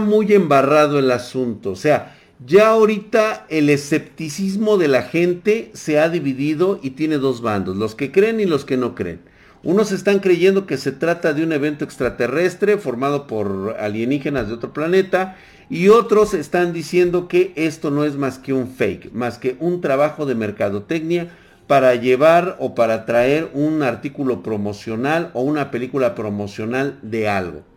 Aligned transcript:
muy 0.00 0.32
embarrado 0.32 0.98
el 0.98 1.10
asunto. 1.10 1.70
O 1.70 1.76
sea, 1.76 2.16
ya 2.44 2.70
ahorita 2.70 3.46
el 3.50 3.68
escepticismo 3.68 4.78
de 4.78 4.88
la 4.88 5.02
gente 5.02 5.70
se 5.74 6.00
ha 6.00 6.08
dividido 6.08 6.80
y 6.82 6.90
tiene 6.90 7.18
dos 7.18 7.42
bandos, 7.42 7.76
los 7.76 7.94
que 7.94 8.10
creen 8.10 8.40
y 8.40 8.46
los 8.46 8.64
que 8.64 8.76
no 8.76 8.94
creen. 8.94 9.20
Unos 9.62 9.92
están 9.92 10.20
creyendo 10.20 10.66
que 10.66 10.78
se 10.78 10.90
trata 10.90 11.34
de 11.34 11.42
un 11.42 11.52
evento 11.52 11.84
extraterrestre 11.84 12.78
formado 12.78 13.26
por 13.26 13.76
alienígenas 13.78 14.48
de 14.48 14.54
otro 14.54 14.72
planeta 14.72 15.36
y 15.68 15.88
otros 15.88 16.32
están 16.32 16.72
diciendo 16.72 17.28
que 17.28 17.52
esto 17.56 17.90
no 17.90 18.04
es 18.06 18.16
más 18.16 18.38
que 18.38 18.54
un 18.54 18.68
fake, 18.68 19.12
más 19.12 19.36
que 19.36 19.56
un 19.60 19.82
trabajo 19.82 20.24
de 20.24 20.34
mercadotecnia 20.34 21.28
para 21.66 21.94
llevar 21.94 22.56
o 22.58 22.74
para 22.74 23.04
traer 23.04 23.50
un 23.52 23.82
artículo 23.82 24.42
promocional 24.42 25.30
o 25.34 25.42
una 25.42 25.70
película 25.70 26.14
promocional 26.14 26.98
de 27.02 27.28
algo. 27.28 27.69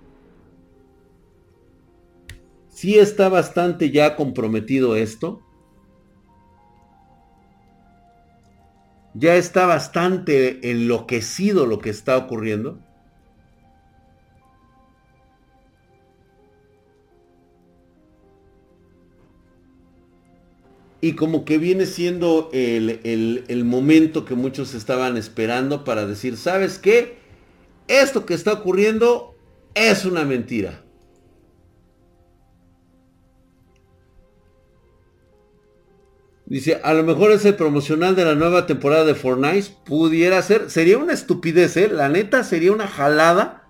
Sí 2.73 2.97
está 2.97 3.29
bastante 3.29 3.91
ya 3.91 4.15
comprometido 4.15 4.95
esto. 4.95 5.41
Ya 9.13 9.35
está 9.35 9.67
bastante 9.67 10.71
enloquecido 10.71 11.67
lo 11.67 11.77
que 11.77 11.91
está 11.91 12.17
ocurriendo. 12.17 12.79
Y 20.99 21.13
como 21.13 21.45
que 21.45 21.59
viene 21.59 21.85
siendo 21.85 22.49
el, 22.53 23.01
el, 23.47 23.65
momento 23.65 24.25
que 24.25 24.35
muchos 24.35 24.73
estaban 24.73 25.17
esperando 25.17 25.83
para 25.83 26.05
decir, 26.07 26.37
¿sabes 26.37 26.79
qué? 26.79 27.17
Esto 27.87 28.25
que 28.25 28.33
está 28.33 28.53
ocurriendo 28.53 29.35
es 29.75 30.05
una 30.05 30.23
mentira. 30.23 30.82
Dice, 36.53 36.79
a 36.83 36.93
lo 36.93 37.01
mejor 37.01 37.31
es 37.31 37.43
el 37.45 37.55
promocional 37.55 38.15
de 38.15 38.25
la 38.25 38.35
nueva 38.35 38.67
temporada 38.67 39.05
de 39.05 39.15
Fortnite. 39.15 39.71
Pudiera 39.85 40.39
ser. 40.43 40.69
Sería 40.69 40.99
una 40.99 41.11
estupidez, 41.11 41.75
¿eh? 41.77 41.89
La 41.89 42.09
neta 42.09 42.43
sería 42.43 42.71
una 42.71 42.87
jalada 42.87 43.67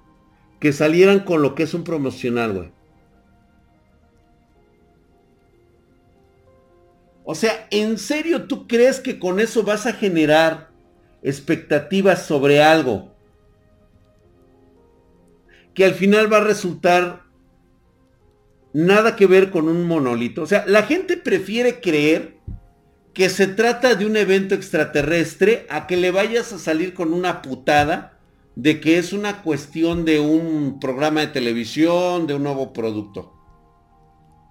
que 0.59 0.73
salieran 0.73 1.21
con 1.21 1.41
lo 1.41 1.55
que 1.55 1.63
es 1.63 1.73
un 1.73 1.85
promocional, 1.85 2.51
güey. 2.51 2.71
O 7.23 7.35
sea, 7.35 7.69
¿en 7.71 7.97
serio 7.97 8.47
tú 8.47 8.67
crees 8.67 8.99
que 8.99 9.17
con 9.17 9.39
eso 9.39 9.63
vas 9.63 9.85
a 9.85 9.93
generar 9.93 10.69
expectativas 11.21 12.25
sobre 12.25 12.61
algo? 12.61 13.15
Que 15.73 15.85
al 15.85 15.93
final 15.93 16.29
va 16.29 16.39
a 16.39 16.43
resultar 16.43 17.23
nada 18.73 19.15
que 19.15 19.25
ver 19.25 19.51
con 19.51 19.69
un 19.69 19.85
monolito. 19.85 20.41
O 20.41 20.47
sea, 20.47 20.65
la 20.67 20.83
gente 20.83 21.15
prefiere 21.15 21.79
creer 21.79 22.42
que 23.13 23.29
se 23.29 23.47
trata 23.47 23.95
de 23.95 24.05
un 24.05 24.17
evento 24.17 24.55
extraterrestre 24.55 25.67
a 25.69 25.85
que 25.87 25.97
le 25.97 26.11
vayas 26.11 26.51
a 26.51 26.59
salir 26.59 26.93
con 26.93 27.13
una 27.13 27.41
putada 27.41 28.19
de 28.55 28.79
que 28.79 28.97
es 28.97 29.13
una 29.13 29.41
cuestión 29.41 30.05
de 30.05 30.19
un 30.19 30.79
programa 30.79 31.21
de 31.21 31.27
televisión, 31.27 32.27
de 32.27 32.35
un 32.35 32.43
nuevo 32.43 32.73
producto. 32.73 33.33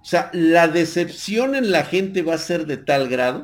O 0.01 0.05
sea, 0.05 0.29
la 0.33 0.67
decepción 0.67 1.55
en 1.55 1.71
la 1.71 1.83
gente 1.83 2.21
va 2.21 2.35
a 2.35 2.37
ser 2.37 2.65
de 2.65 2.77
tal 2.77 3.07
grado 3.07 3.43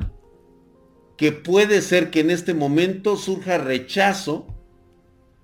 que 1.17 1.33
puede 1.33 1.81
ser 1.81 2.11
que 2.11 2.21
en 2.21 2.31
este 2.31 2.53
momento 2.53 3.17
surja 3.17 3.57
rechazo 3.57 4.47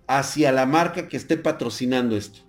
hacia 0.08 0.54
la 0.54 0.66
marca 0.66 1.10
que 1.10 1.18
esté 1.18 1.36
patrocinando 1.36 2.16
esto. 2.16 2.45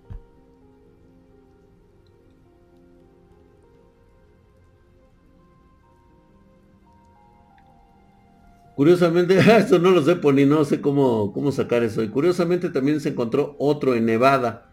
Curiosamente, 8.77 9.39
esto 9.57 9.79
no 9.79 9.89
lo 9.89 10.03
sé, 10.03 10.17
Pony, 10.17 10.45
no 10.45 10.63
sé 10.63 10.81
cómo, 10.81 11.33
cómo 11.33 11.51
sacar 11.51 11.81
eso. 11.81 12.03
Y 12.03 12.09
curiosamente 12.09 12.69
también 12.69 13.01
se 13.01 13.09
encontró 13.09 13.55
otro 13.57 13.95
en 13.95 14.05
Nevada. 14.05 14.71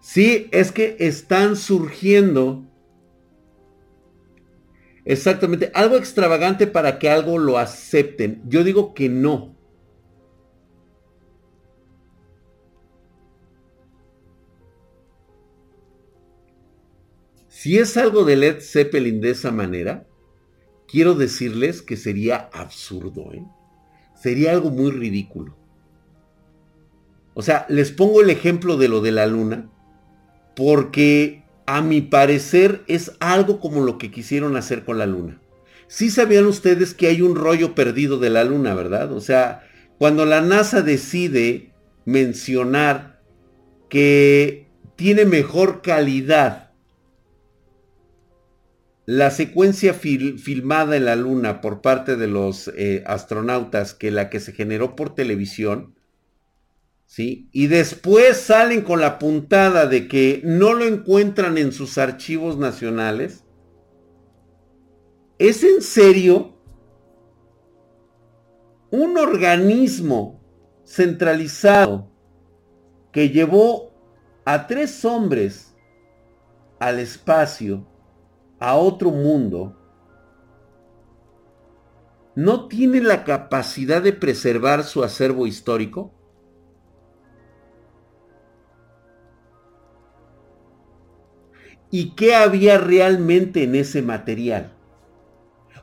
Sí, 0.00 0.48
es 0.50 0.72
que 0.72 0.96
están 0.98 1.54
surgiendo 1.54 2.64
exactamente 5.04 5.70
algo 5.72 5.96
extravagante 5.96 6.66
para 6.66 6.98
que 6.98 7.08
algo 7.08 7.38
lo 7.38 7.56
acepten. 7.56 8.42
Yo 8.48 8.64
digo 8.64 8.92
que 8.92 9.08
no. 9.08 9.54
Si 17.46 17.78
es 17.78 17.96
algo 17.96 18.24
de 18.24 18.34
Led 18.34 18.60
Zeppelin 18.60 19.20
de 19.20 19.30
esa 19.30 19.52
manera, 19.52 20.08
quiero 20.94 21.16
decirles 21.16 21.82
que 21.82 21.96
sería 21.96 22.48
absurdo, 22.52 23.32
¿eh? 23.32 23.44
Sería 24.14 24.52
algo 24.52 24.70
muy 24.70 24.92
ridículo. 24.92 25.56
O 27.34 27.42
sea, 27.42 27.66
les 27.68 27.90
pongo 27.90 28.20
el 28.20 28.30
ejemplo 28.30 28.76
de 28.76 28.86
lo 28.86 29.00
de 29.00 29.10
la 29.10 29.26
luna, 29.26 29.68
porque 30.54 31.42
a 31.66 31.82
mi 31.82 32.00
parecer 32.00 32.84
es 32.86 33.10
algo 33.18 33.58
como 33.58 33.80
lo 33.80 33.98
que 33.98 34.12
quisieron 34.12 34.54
hacer 34.54 34.84
con 34.84 34.98
la 34.98 35.06
luna. 35.06 35.42
Sí 35.88 36.10
sabían 36.10 36.46
ustedes 36.46 36.94
que 36.94 37.08
hay 37.08 37.22
un 37.22 37.34
rollo 37.34 37.74
perdido 37.74 38.20
de 38.20 38.30
la 38.30 38.44
luna, 38.44 38.72
¿verdad? 38.76 39.10
O 39.10 39.20
sea, 39.20 39.66
cuando 39.98 40.24
la 40.24 40.42
NASA 40.42 40.80
decide 40.80 41.72
mencionar 42.04 43.20
que 43.88 44.68
tiene 44.94 45.24
mejor 45.24 45.82
calidad 45.82 46.70
la 49.06 49.30
secuencia 49.30 49.92
filmada 49.92 50.96
en 50.96 51.04
la 51.04 51.16
Luna 51.16 51.60
por 51.60 51.82
parte 51.82 52.16
de 52.16 52.26
los 52.26 52.68
eh, 52.68 53.04
astronautas 53.06 53.92
que 53.92 54.10
la 54.10 54.30
que 54.30 54.40
se 54.40 54.52
generó 54.52 54.96
por 54.96 55.14
televisión, 55.14 55.94
¿sí? 57.04 57.48
Y 57.52 57.66
después 57.66 58.38
salen 58.38 58.80
con 58.80 59.02
la 59.02 59.18
puntada 59.18 59.86
de 59.86 60.08
que 60.08 60.40
no 60.44 60.72
lo 60.72 60.86
encuentran 60.86 61.58
en 61.58 61.72
sus 61.72 61.98
archivos 61.98 62.56
nacionales. 62.56 63.44
¿Es 65.38 65.62
en 65.64 65.82
serio 65.82 66.56
un 68.90 69.18
organismo 69.18 70.40
centralizado 70.86 72.10
que 73.12 73.28
llevó 73.28 73.92
a 74.46 74.66
tres 74.66 75.04
hombres 75.04 75.76
al 76.78 77.00
espacio? 77.00 77.86
A 78.64 78.76
otro 78.76 79.10
mundo, 79.10 79.76
no 82.34 82.66
tiene 82.66 83.00
la 83.00 83.22
capacidad 83.24 84.02
de 84.02 84.12
preservar 84.12 84.84
su 84.84 85.04
acervo 85.04 85.46
histórico? 85.46 86.12
¿Y 91.90 92.14
qué 92.16 92.34
había 92.34 92.78
realmente 92.78 93.62
en 93.62 93.74
ese 93.74 94.02
material? 94.02 94.72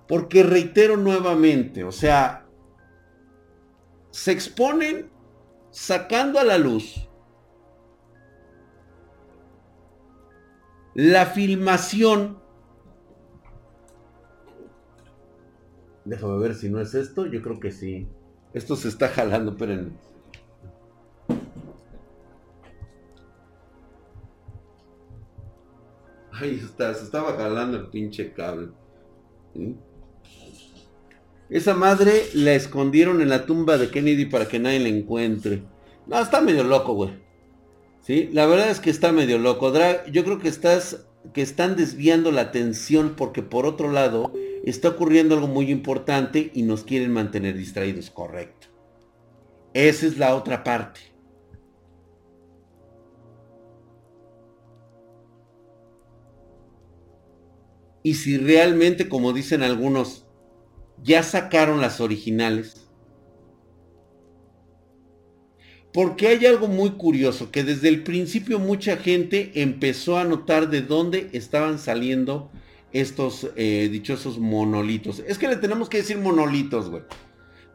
Porque 0.07 0.43
reitero 0.43 0.97
nuevamente, 0.97 1.83
o 1.83 1.91
sea, 1.91 2.47
se 4.09 4.31
exponen 4.31 5.09
sacando 5.69 6.39
a 6.39 6.43
la 6.43 6.57
luz 6.57 7.07
la 10.93 11.27
filmación 11.27 12.40
Déjame 16.05 16.37
ver 16.39 16.55
si 16.55 16.69
no 16.69 16.79
es 16.79 16.93
esto. 16.93 17.25
Yo 17.25 17.41
creo 17.41 17.59
que 17.59 17.71
sí. 17.71 18.07
Esto 18.53 18.75
se 18.75 18.89
está 18.89 19.07
jalando, 19.07 19.51
esperen. 19.51 19.93
Ahí 26.31 26.59
está, 26.63 26.93
se 26.93 27.03
estaba 27.03 27.33
jalando 27.33 27.77
el 27.77 27.87
pinche 27.87 28.33
cable. 28.33 28.69
Esa 31.49 31.75
madre 31.75 32.23
la 32.33 32.53
escondieron 32.53 33.21
en 33.21 33.29
la 33.29 33.45
tumba 33.45 33.77
de 33.77 33.89
Kennedy 33.89 34.25
para 34.25 34.47
que 34.47 34.57
nadie 34.57 34.79
la 34.79 34.87
encuentre. 34.87 35.63
No, 36.07 36.19
está 36.19 36.41
medio 36.41 36.63
loco, 36.63 36.93
güey. 36.93 37.11
Sí, 38.01 38.29
la 38.33 38.47
verdad 38.47 38.71
es 38.71 38.79
que 38.79 38.89
está 38.89 39.11
medio 39.11 39.37
loco. 39.37 39.71
Drag, 39.71 40.11
yo 40.11 40.23
creo 40.23 40.39
que 40.39 40.47
estás, 40.47 41.05
que 41.33 41.41
están 41.41 41.75
desviando 41.75 42.31
la 42.31 42.41
atención 42.41 43.13
porque 43.15 43.43
por 43.43 43.65
otro 43.65 43.91
lado 43.91 44.33
está 44.63 44.89
ocurriendo 44.89 45.35
algo 45.35 45.47
muy 45.47 45.71
importante 45.71 46.51
y 46.53 46.63
nos 46.63 46.83
quieren 46.83 47.11
mantener 47.11 47.57
distraídos, 47.57 48.09
correcto. 48.09 48.67
Esa 49.73 50.05
es 50.05 50.17
la 50.17 50.35
otra 50.35 50.63
parte. 50.63 50.99
Y 58.03 58.15
si 58.15 58.37
realmente, 58.37 59.07
como 59.07 59.31
dicen 59.31 59.61
algunos, 59.61 60.25
ya 61.03 61.21
sacaron 61.23 61.81
las 61.81 62.01
originales, 62.01 62.81
Porque 65.93 66.27
hay 66.27 66.45
algo 66.45 66.67
muy 66.67 66.91
curioso, 66.91 67.51
que 67.51 67.63
desde 67.63 67.89
el 67.89 68.03
principio 68.03 68.59
mucha 68.59 68.95
gente 68.95 69.51
empezó 69.55 70.17
a 70.17 70.23
notar 70.23 70.69
de 70.69 70.81
dónde 70.81 71.29
estaban 71.33 71.79
saliendo 71.79 72.49
estos 72.93 73.51
eh, 73.55 73.89
dichosos 73.91 74.39
monolitos. 74.39 75.23
Es 75.27 75.37
que 75.37 75.47
le 75.47 75.55
tenemos 75.57 75.89
que 75.89 75.97
decir 75.97 76.17
monolitos, 76.17 76.89
güey. 76.89 77.03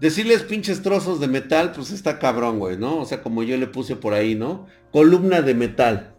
Decirles 0.01 0.43
pinches 0.43 0.83
trozos 0.83 1.21
de 1.21 1.29
metal, 1.29 1.73
pues 1.75 1.91
está 1.91 2.19
cabrón, 2.19 2.59
güey, 2.59 2.77
¿no? 2.77 2.99
O 2.99 3.07
sea, 3.07 3.23
como 3.23 3.43
yo 3.43 3.57
le 3.57 3.67
puse 3.67 3.97
por 3.97 4.13
ahí, 4.13 4.35
¿no? 4.35 4.67
Columna 4.93 5.41
de 5.41 5.55
metal. 5.55 6.15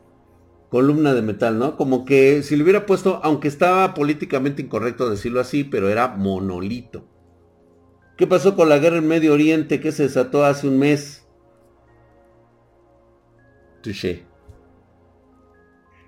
Columna 0.70 1.14
de 1.14 1.22
metal, 1.22 1.60
¿no? 1.60 1.78
Como 1.78 2.04
que 2.04 2.42
si 2.42 2.56
le 2.56 2.64
hubiera 2.64 2.86
puesto, 2.86 3.22
aunque 3.24 3.48
estaba 3.48 3.94
políticamente 3.94 4.64
incorrecto 4.64 5.10
decirlo 5.10 5.40
así, 5.40 5.64
pero 5.64 5.90
era 5.90 6.08
monolito. 6.08 7.08
¿Qué 8.18 8.26
pasó 8.26 8.56
con 8.56 8.68
la 8.68 8.80
guerra 8.80 8.98
en 8.98 9.08
Medio 9.08 9.34
Oriente 9.34 9.80
que 9.80 9.92
se 9.92 10.04
desató 10.04 10.44
hace 10.44 10.68
un 10.68 10.80
mes? 10.80 11.28
Touché. 13.84 14.26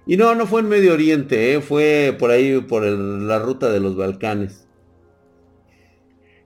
Y 0.10 0.18
no, 0.18 0.34
no 0.34 0.48
fue 0.48 0.62
en 0.62 0.70
Medio 0.70 0.94
Oriente, 0.94 1.54
¿eh? 1.54 1.62
fue 1.62 2.16
por 2.18 2.32
ahí, 2.32 2.60
por 2.62 2.82
la 2.82 3.38
ruta 3.38 3.70
de 3.70 3.80
los 3.80 3.96
Balcanes. 3.96 4.66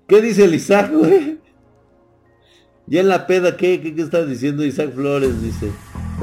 ¿Qué 0.05 0.21
dice 0.21 0.43
el 0.43 0.53
Isaac, 0.53 0.91
güey? 0.93 1.39
Ya 2.87 2.99
en 2.99 3.07
la 3.07 3.25
peda, 3.25 3.55
¿qué, 3.55 3.79
qué, 3.79 3.95
qué 3.95 4.01
está 4.01 4.25
diciendo 4.25 4.65
Isaac 4.65 4.93
Flores? 4.93 5.41
Dice, 5.41 5.71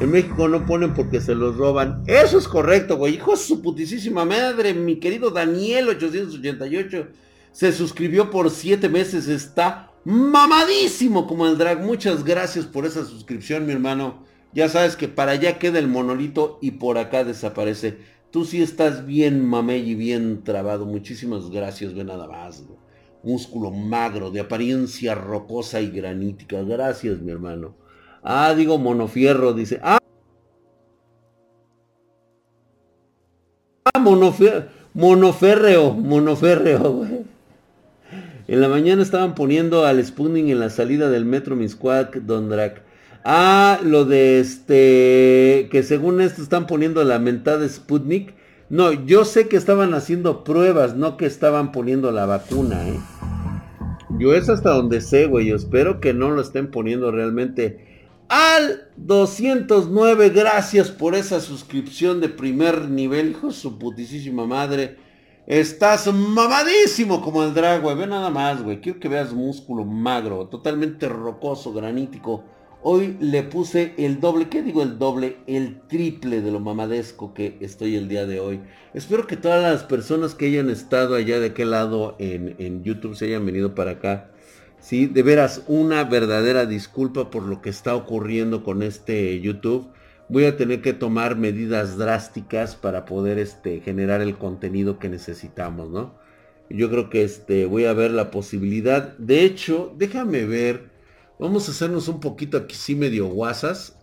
en 0.02 0.10
México 0.10 0.48
no 0.48 0.66
ponen 0.66 0.92
porque 0.92 1.22
se 1.22 1.34
los 1.34 1.56
roban. 1.56 2.02
Eso 2.06 2.36
es 2.36 2.46
correcto, 2.46 2.98
güey. 2.98 3.14
Hijo 3.14 3.30
de 3.30 3.38
su 3.38 3.62
putísima 3.62 4.26
madre, 4.26 4.74
mi 4.74 4.96
querido 4.96 5.30
Daniel 5.30 5.88
888 5.88 7.08
se 7.52 7.72
suscribió 7.72 8.30
por 8.30 8.50
siete 8.50 8.90
meses. 8.90 9.28
Está 9.28 9.90
mamadísimo 10.04 11.26
como 11.26 11.46
el 11.46 11.56
drag. 11.56 11.80
Muchas 11.80 12.22
gracias 12.22 12.66
por 12.66 12.84
esa 12.84 13.02
suscripción, 13.06 13.64
mi 13.64 13.72
hermano. 13.72 14.28
Ya 14.52 14.68
sabes 14.68 14.96
que 14.96 15.08
para 15.08 15.32
allá 15.32 15.58
queda 15.58 15.78
el 15.78 15.88
monolito 15.88 16.58
y 16.60 16.72
por 16.72 16.98
acá 16.98 17.24
desaparece. 17.24 17.98
Tú 18.30 18.44
sí 18.44 18.62
estás 18.62 19.06
bien 19.06 19.44
mamey 19.44 19.94
bien 19.94 20.42
trabado. 20.42 20.86
Muchísimas 20.86 21.50
gracias, 21.50 21.94
ve 21.94 22.04
nada 22.04 22.26
más. 22.26 22.64
Músculo 23.22 23.70
magro, 23.70 24.30
de 24.30 24.40
apariencia 24.40 25.14
rocosa 25.14 25.80
y 25.80 25.90
granítica. 25.90 26.62
Gracias, 26.62 27.20
mi 27.20 27.30
hermano. 27.30 27.74
Ah, 28.22 28.54
digo 28.56 28.78
monofierro, 28.78 29.52
dice. 29.52 29.80
Ah, 29.82 29.98
ah 33.94 33.98
monofierro. 33.98 34.80
Monoférreo, 34.92 35.92
monoférreo, 35.92 36.92
güey. 36.92 37.20
En 38.48 38.60
la 38.60 38.68
mañana 38.68 39.02
estaban 39.02 39.36
poniendo 39.36 39.86
al 39.86 40.04
Spooning 40.04 40.48
en 40.48 40.58
la 40.58 40.70
salida 40.70 41.08
del 41.08 41.24
metro 41.24 41.54
Miscuac, 41.54 42.16
Dondrak. 42.16 42.82
Ah, 43.24 43.80
lo 43.82 44.04
de 44.06 44.40
este, 44.40 45.68
que 45.70 45.82
según 45.82 46.20
esto 46.20 46.42
están 46.42 46.66
poniendo 46.66 47.04
la 47.04 47.18
mentada 47.18 47.68
Sputnik. 47.68 48.34
No, 48.70 48.92
yo 48.92 49.24
sé 49.24 49.48
que 49.48 49.56
estaban 49.56 49.94
haciendo 49.94 50.44
pruebas, 50.44 50.94
no 50.94 51.16
que 51.16 51.26
estaban 51.26 51.72
poniendo 51.72 52.12
la 52.12 52.24
vacuna, 52.24 52.88
¿eh? 52.88 52.98
Yo 54.18 54.34
es 54.34 54.48
hasta 54.48 54.70
donde 54.70 55.00
sé, 55.00 55.26
güey. 55.26 55.46
Yo 55.46 55.56
espero 55.56 56.00
que 56.00 56.14
no 56.14 56.30
lo 56.30 56.40
estén 56.40 56.70
poniendo 56.70 57.10
realmente. 57.10 57.86
Al 58.28 58.88
209, 58.96 60.30
gracias 60.30 60.90
por 60.90 61.14
esa 61.14 61.40
suscripción 61.40 62.20
de 62.20 62.28
primer 62.28 62.88
nivel, 62.88 63.30
hijo 63.30 63.48
de 63.48 63.52
su 63.52 63.78
putísima 63.78 64.46
madre. 64.46 64.96
Estás 65.46 66.06
mamadísimo 66.12 67.22
como 67.22 67.42
el 67.42 67.54
drag, 67.54 67.82
güey. 67.82 67.96
Ve 67.96 68.06
nada 68.06 68.30
más, 68.30 68.62
güey. 68.62 68.80
Quiero 68.80 69.00
que 69.00 69.08
veas 69.08 69.32
músculo 69.32 69.84
magro, 69.84 70.46
totalmente 70.46 71.08
rocoso, 71.08 71.72
granítico. 71.72 72.44
Hoy 72.82 73.16
le 73.20 73.42
puse 73.42 73.92
el 73.98 74.20
doble, 74.20 74.48
¿qué 74.48 74.62
digo 74.62 74.82
el 74.82 74.98
doble? 74.98 75.36
El 75.46 75.80
triple 75.82 76.40
de 76.40 76.50
lo 76.50 76.60
mamadesco 76.60 77.34
que 77.34 77.58
estoy 77.60 77.96
el 77.96 78.08
día 78.08 78.24
de 78.24 78.40
hoy. 78.40 78.60
Espero 78.94 79.26
que 79.26 79.36
todas 79.36 79.62
las 79.62 79.84
personas 79.84 80.34
que 80.34 80.46
hayan 80.46 80.70
estado 80.70 81.14
allá 81.14 81.40
de 81.40 81.48
aquel 81.48 81.72
lado 81.72 82.16
en, 82.18 82.82
YouTube 82.82 83.16
se 83.16 83.26
hayan 83.26 83.44
venido 83.44 83.74
para 83.74 83.92
acá. 83.92 84.30
Sí, 84.78 85.06
de 85.06 85.22
veras, 85.22 85.62
una 85.66 86.04
verdadera 86.04 86.64
disculpa 86.64 87.30
por 87.30 87.42
lo 87.42 87.60
que 87.60 87.68
está 87.68 87.94
ocurriendo 87.94 88.64
con 88.64 88.82
este 88.82 89.38
YouTube 89.40 89.88
voy 90.30 90.44
a 90.44 90.56
tener 90.56 90.80
que 90.80 90.92
tomar 90.92 91.36
medidas 91.36 91.98
drásticas 91.98 92.76
para 92.76 93.04
poder 93.04 93.38
este, 93.38 93.80
generar 93.80 94.20
el 94.20 94.38
contenido 94.38 94.98
que 94.98 95.08
necesitamos, 95.08 95.90
¿no? 95.90 96.14
Yo 96.70 96.88
creo 96.88 97.10
que 97.10 97.24
este, 97.24 97.66
voy 97.66 97.84
a 97.84 97.92
ver 97.92 98.12
la 98.12 98.30
posibilidad. 98.30 99.18
De 99.18 99.42
hecho, 99.42 99.92
déjame 99.98 100.46
ver. 100.46 100.89
Vamos 101.40 101.66
a 101.68 101.72
hacernos 101.72 102.06
un 102.08 102.20
poquito 102.20 102.58
aquí 102.58 102.76
sí 102.76 102.94
medio 102.94 103.26
guasas. 103.26 103.96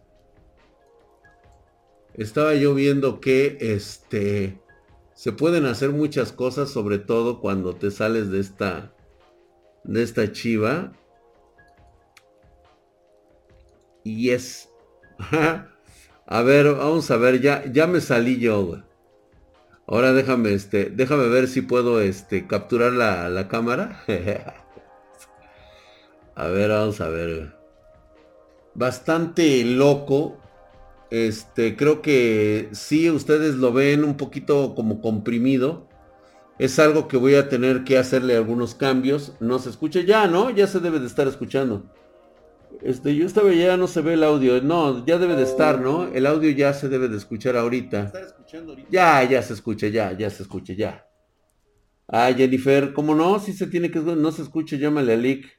Estaba 2.16 2.56
yo 2.56 2.74
viendo 2.74 3.20
que 3.22 3.58
este 3.62 4.60
se 5.14 5.32
pueden 5.32 5.66
hacer 5.66 5.92
muchas 5.92 6.32
cosas, 6.32 6.72
sobre 6.72 6.98
todo 6.98 7.40
cuando 7.40 7.76
te 7.76 7.92
sales 7.92 8.32
de 8.32 8.40
esta 8.40 8.92
de 9.84 10.02
esta 10.02 10.32
chiva. 10.32 10.94
Y 14.04 14.32
es 14.32 14.70
A 16.30 16.42
ver, 16.42 16.74
vamos 16.74 17.10
a 17.12 17.18
ver, 17.18 17.40
ya, 17.40 17.72
ya 17.72 17.86
me 17.88 18.02
salí 18.02 18.40
yo. 18.40 18.82
Ahora 19.86 20.12
déjame, 20.12 20.54
este, 20.54 20.90
déjame 20.90 21.28
ver 21.30 21.48
si 21.48 21.62
puedo, 21.62 22.02
este, 22.02 22.48
capturar 22.48 22.94
la, 22.94 23.30
la 23.30 23.48
cámara. 23.48 24.04
a 26.38 26.48
ver, 26.50 26.70
vamos 26.70 27.02
a 27.02 27.10
ver. 27.10 27.52
Bastante 28.76 29.64
loco. 29.64 30.38
Este, 31.10 31.76
creo 31.76 32.04
que 32.04 32.70
sí, 32.74 33.10
ustedes 33.10 33.56
lo 33.56 33.74
ven 33.74 34.04
un 34.04 34.18
poquito 34.18 34.76
como 34.76 35.02
comprimido. 35.02 35.90
Es 36.60 36.78
algo 36.78 37.08
que 37.08 37.18
voy 37.18 37.34
a 37.34 37.50
tener 37.50 37.84
que 37.84 37.98
hacerle 37.98 38.36
algunos 38.36 38.76
cambios. 38.76 39.34
No 39.40 39.58
se 39.58 39.72
escucha 39.72 40.02
ya, 40.02 40.28
¿no? 40.28 40.52
Ya 40.52 40.68
se 40.68 40.80
debe 40.80 41.00
de 41.00 41.08
estar 41.08 41.28
escuchando. 41.28 41.92
Este, 42.84 43.16
yo 43.16 43.26
estaba 43.26 43.52
ya 43.52 43.76
no 43.76 43.88
se 43.88 44.02
ve 44.02 44.14
el 44.14 44.24
audio. 44.24 44.62
No, 44.62 45.04
ya 45.08 45.18
debe 45.18 45.36
de 45.36 45.44
estar, 45.44 45.82
¿no? 45.82 46.04
El 46.14 46.28
audio 46.28 46.52
ya 46.52 46.72
se 46.72 46.88
debe 46.88 47.08
de 47.08 47.18
escuchar 47.18 47.58
ahorita. 47.58 48.12
Ya, 48.92 49.24
ya 49.24 49.42
se 49.42 49.54
escucha, 49.54 49.88
ya, 49.88 50.16
ya 50.16 50.30
se 50.30 50.44
escucha, 50.44 50.74
ya. 50.74 51.04
Ah, 52.08 52.32
Jennifer, 52.32 52.94
¿cómo 52.94 53.16
no? 53.16 53.40
Si 53.40 53.54
se 53.54 53.66
tiene 53.66 53.90
que... 53.90 54.00
No 54.00 54.32
se 54.32 54.44
escucha, 54.44 54.76
llámale 54.76 55.14
a 55.14 55.18
Lick. 55.18 55.57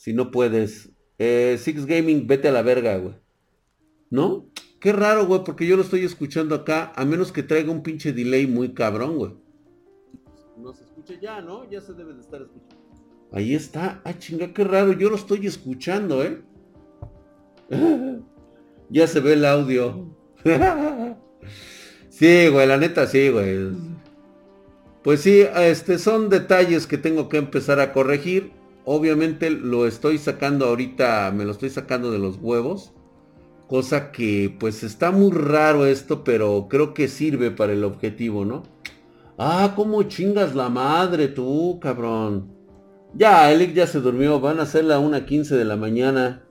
Si 0.00 0.14
no 0.14 0.30
puedes. 0.30 0.88
Eh, 1.18 1.58
Six 1.58 1.84
Gaming, 1.84 2.26
vete 2.26 2.48
a 2.48 2.52
la 2.52 2.62
verga, 2.62 2.96
güey. 2.96 3.16
¿No? 4.08 4.46
Qué 4.80 4.92
raro, 4.92 5.26
güey, 5.26 5.44
porque 5.44 5.66
yo 5.66 5.76
lo 5.76 5.82
estoy 5.82 6.06
escuchando 6.06 6.54
acá, 6.54 6.90
a 6.96 7.04
menos 7.04 7.32
que 7.32 7.42
traiga 7.42 7.70
un 7.70 7.82
pinche 7.82 8.14
delay 8.14 8.46
muy 8.46 8.72
cabrón, 8.72 9.18
güey. 9.18 9.32
No 10.56 10.72
se 10.72 10.84
escucha 10.84 11.20
ya, 11.20 11.42
¿no? 11.42 11.68
Ya 11.68 11.82
se 11.82 11.92
debe 11.92 12.14
de 12.14 12.20
estar 12.22 12.40
escuchando. 12.40 12.82
Ahí 13.30 13.54
está. 13.54 14.00
Ah, 14.02 14.18
chinga, 14.18 14.54
qué 14.54 14.64
raro. 14.64 14.94
Yo 14.94 15.10
lo 15.10 15.16
estoy 15.16 15.46
escuchando, 15.46 16.24
¿eh? 16.24 16.40
ya 18.88 19.06
se 19.06 19.20
ve 19.20 19.34
el 19.34 19.44
audio. 19.44 20.16
sí, 22.08 22.48
güey, 22.48 22.66
la 22.66 22.78
neta 22.78 23.06
sí, 23.06 23.28
güey. 23.28 23.68
Pues 25.04 25.20
sí, 25.20 25.44
este 25.56 25.98
son 25.98 26.30
detalles 26.30 26.86
que 26.86 26.96
tengo 26.96 27.28
que 27.28 27.36
empezar 27.36 27.80
a 27.80 27.92
corregir. 27.92 28.58
Obviamente 28.84 29.50
lo 29.50 29.86
estoy 29.86 30.18
sacando 30.18 30.66
ahorita, 30.66 31.32
me 31.34 31.44
lo 31.44 31.52
estoy 31.52 31.70
sacando 31.70 32.10
de 32.10 32.18
los 32.18 32.36
huevos. 32.40 32.92
Cosa 33.68 34.10
que 34.10 34.54
pues 34.58 34.82
está 34.82 35.10
muy 35.12 35.30
raro 35.30 35.86
esto, 35.86 36.24
pero 36.24 36.66
creo 36.68 36.92
que 36.92 37.06
sirve 37.06 37.50
para 37.50 37.72
el 37.72 37.84
objetivo, 37.84 38.44
¿no? 38.44 38.64
Ah, 39.38 39.74
cómo 39.76 40.02
chingas 40.02 40.54
la 40.54 40.68
madre 40.68 41.28
tú, 41.28 41.78
cabrón. 41.80 42.52
Ya, 43.14 43.50
Elic 43.52 43.72
ya 43.74 43.86
se 43.86 44.00
durmió, 44.00 44.40
van 44.40 44.60
a 44.60 44.66
ser 44.66 44.84
la 44.84 45.00
1.15 45.00 45.56
de 45.56 45.64
la 45.64 45.76
mañana. 45.76 46.44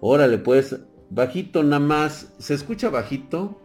Órale, 0.00 0.38
pues, 0.38 0.80
bajito 1.10 1.62
nada 1.62 1.78
más. 1.78 2.34
¿Se 2.38 2.54
escucha 2.54 2.90
bajito? 2.90 3.58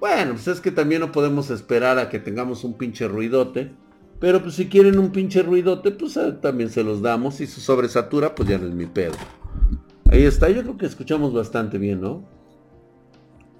Bueno, 0.00 0.32
pues 0.34 0.46
es 0.48 0.60
que 0.60 0.70
también 0.70 1.00
no 1.00 1.12
podemos 1.12 1.50
esperar 1.50 1.98
a 1.98 2.08
que 2.08 2.18
tengamos 2.18 2.64
un 2.64 2.74
pinche 2.74 3.08
ruidote. 3.08 3.72
Pero 4.18 4.42
pues 4.42 4.54
si 4.54 4.66
quieren 4.68 4.98
un 4.98 5.10
pinche 5.10 5.42
ruidote, 5.42 5.90
pues 5.90 6.16
eh, 6.16 6.32
también 6.40 6.70
se 6.70 6.82
los 6.82 7.02
damos. 7.02 7.40
Y 7.40 7.46
si 7.46 7.60
sobresatura, 7.60 8.34
pues 8.34 8.48
ya 8.48 8.58
no 8.58 8.66
es 8.66 8.74
mi 8.74 8.86
pedo. 8.86 9.14
Ahí 10.10 10.22
está, 10.22 10.48
yo 10.48 10.62
creo 10.62 10.78
que 10.78 10.86
escuchamos 10.86 11.34
bastante 11.34 11.78
bien, 11.78 12.00
¿no? 12.00 12.24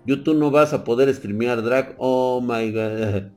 YouTube 0.07 0.39
no 0.39 0.51
vas 0.51 0.73
a 0.73 0.85
poder 0.85 1.13
streamear 1.13 1.63
drag. 1.63 1.95
Oh 1.99 2.41
my 2.41 2.71
god. 2.73 3.31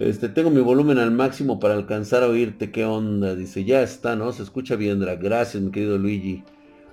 Este, 0.00 0.28
tengo 0.28 0.50
mi 0.50 0.60
volumen 0.60 0.98
al 0.98 1.12
máximo 1.12 1.60
para 1.60 1.74
alcanzar 1.74 2.24
a 2.24 2.26
oírte. 2.26 2.72
¿Qué 2.72 2.84
onda? 2.84 3.36
Dice, 3.36 3.64
ya 3.64 3.80
está, 3.80 4.16
¿no? 4.16 4.32
Se 4.32 4.42
escucha 4.42 4.74
bien, 4.74 4.98
drag. 4.98 5.22
Gracias, 5.22 5.62
mi 5.62 5.70
querido 5.70 5.98
Luigi. 5.98 6.42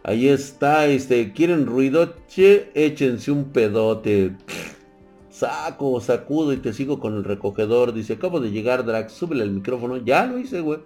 Ahí 0.03 0.27
está, 0.27 0.85
este, 0.87 1.33
¿quieren 1.33 1.65
ruidoche? 1.65 2.69
Échense 2.75 3.31
un 3.31 3.45
pedote. 3.45 4.35
Saco, 5.31 5.99
sacudo 6.01 6.53
y 6.53 6.57
te 6.57 6.73
sigo 6.73 6.99
con 6.99 7.15
el 7.15 7.23
recogedor. 7.23 7.93
Dice, 7.93 8.13
acabo 8.13 8.39
de 8.39 8.51
llegar, 8.51 8.85
Drax, 8.85 9.13
súbele 9.13 9.43
el 9.43 9.51
micrófono. 9.51 9.97
Ya 9.97 10.25
lo 10.25 10.37
hice, 10.37 10.61
güey. 10.61 10.79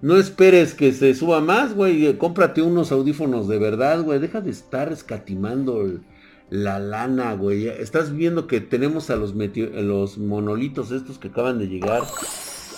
No 0.00 0.16
esperes 0.16 0.74
que 0.74 0.92
se 0.92 1.14
suba 1.14 1.40
más, 1.40 1.74
güey. 1.74 2.16
Cómprate 2.16 2.62
unos 2.62 2.92
audífonos 2.92 3.48
de 3.48 3.58
verdad, 3.58 4.02
güey. 4.02 4.18
Deja 4.18 4.40
de 4.40 4.50
estar 4.50 4.92
escatimando 4.92 6.00
la 6.48 6.78
lana, 6.78 7.34
güey. 7.34 7.68
Estás 7.68 8.12
viendo 8.12 8.46
que 8.46 8.60
tenemos 8.60 9.10
a 9.10 9.16
los, 9.16 9.34
los 9.34 10.18
monolitos 10.18 10.90
estos 10.92 11.18
que 11.18 11.28
acaban 11.28 11.58
de 11.58 11.68
llegar. 11.68 12.02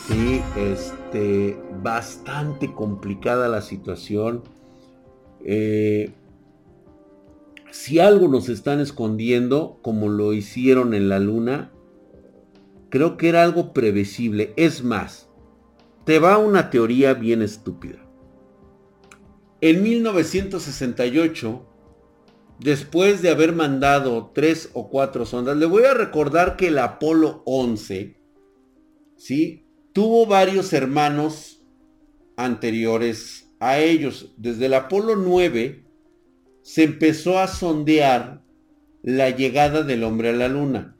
Sí, 0.06 0.42
este, 0.56 1.56
bastante 1.82 2.72
complicada 2.72 3.48
la 3.48 3.62
situación. 3.62 4.42
Eh, 5.44 6.12
si 7.74 7.98
algo 7.98 8.28
nos 8.28 8.48
están 8.48 8.78
escondiendo, 8.78 9.80
como 9.82 10.08
lo 10.08 10.32
hicieron 10.32 10.94
en 10.94 11.08
la 11.08 11.18
luna, 11.18 11.72
creo 12.88 13.16
que 13.16 13.28
era 13.28 13.42
algo 13.42 13.72
previsible. 13.72 14.54
Es 14.56 14.84
más, 14.84 15.28
te 16.04 16.20
va 16.20 16.38
una 16.38 16.70
teoría 16.70 17.14
bien 17.14 17.42
estúpida. 17.42 17.98
En 19.60 19.82
1968, 19.82 21.66
después 22.60 23.22
de 23.22 23.30
haber 23.30 23.52
mandado 23.52 24.30
tres 24.32 24.70
o 24.72 24.88
cuatro 24.88 25.26
sondas, 25.26 25.56
le 25.56 25.66
voy 25.66 25.82
a 25.82 25.94
recordar 25.94 26.54
que 26.56 26.68
el 26.68 26.78
Apolo 26.78 27.42
11, 27.44 28.16
¿sí? 29.16 29.66
Tuvo 29.92 30.26
varios 30.26 30.72
hermanos 30.72 31.60
anteriores 32.36 33.52
a 33.58 33.80
ellos. 33.80 34.32
Desde 34.36 34.66
el 34.66 34.74
Apolo 34.74 35.16
9 35.16 35.83
se 36.64 36.82
empezó 36.82 37.38
a 37.38 37.46
sondear 37.46 38.40
la 39.02 39.28
llegada 39.28 39.82
del 39.82 40.02
hombre 40.02 40.30
a 40.30 40.32
la 40.32 40.48
luna. 40.48 40.96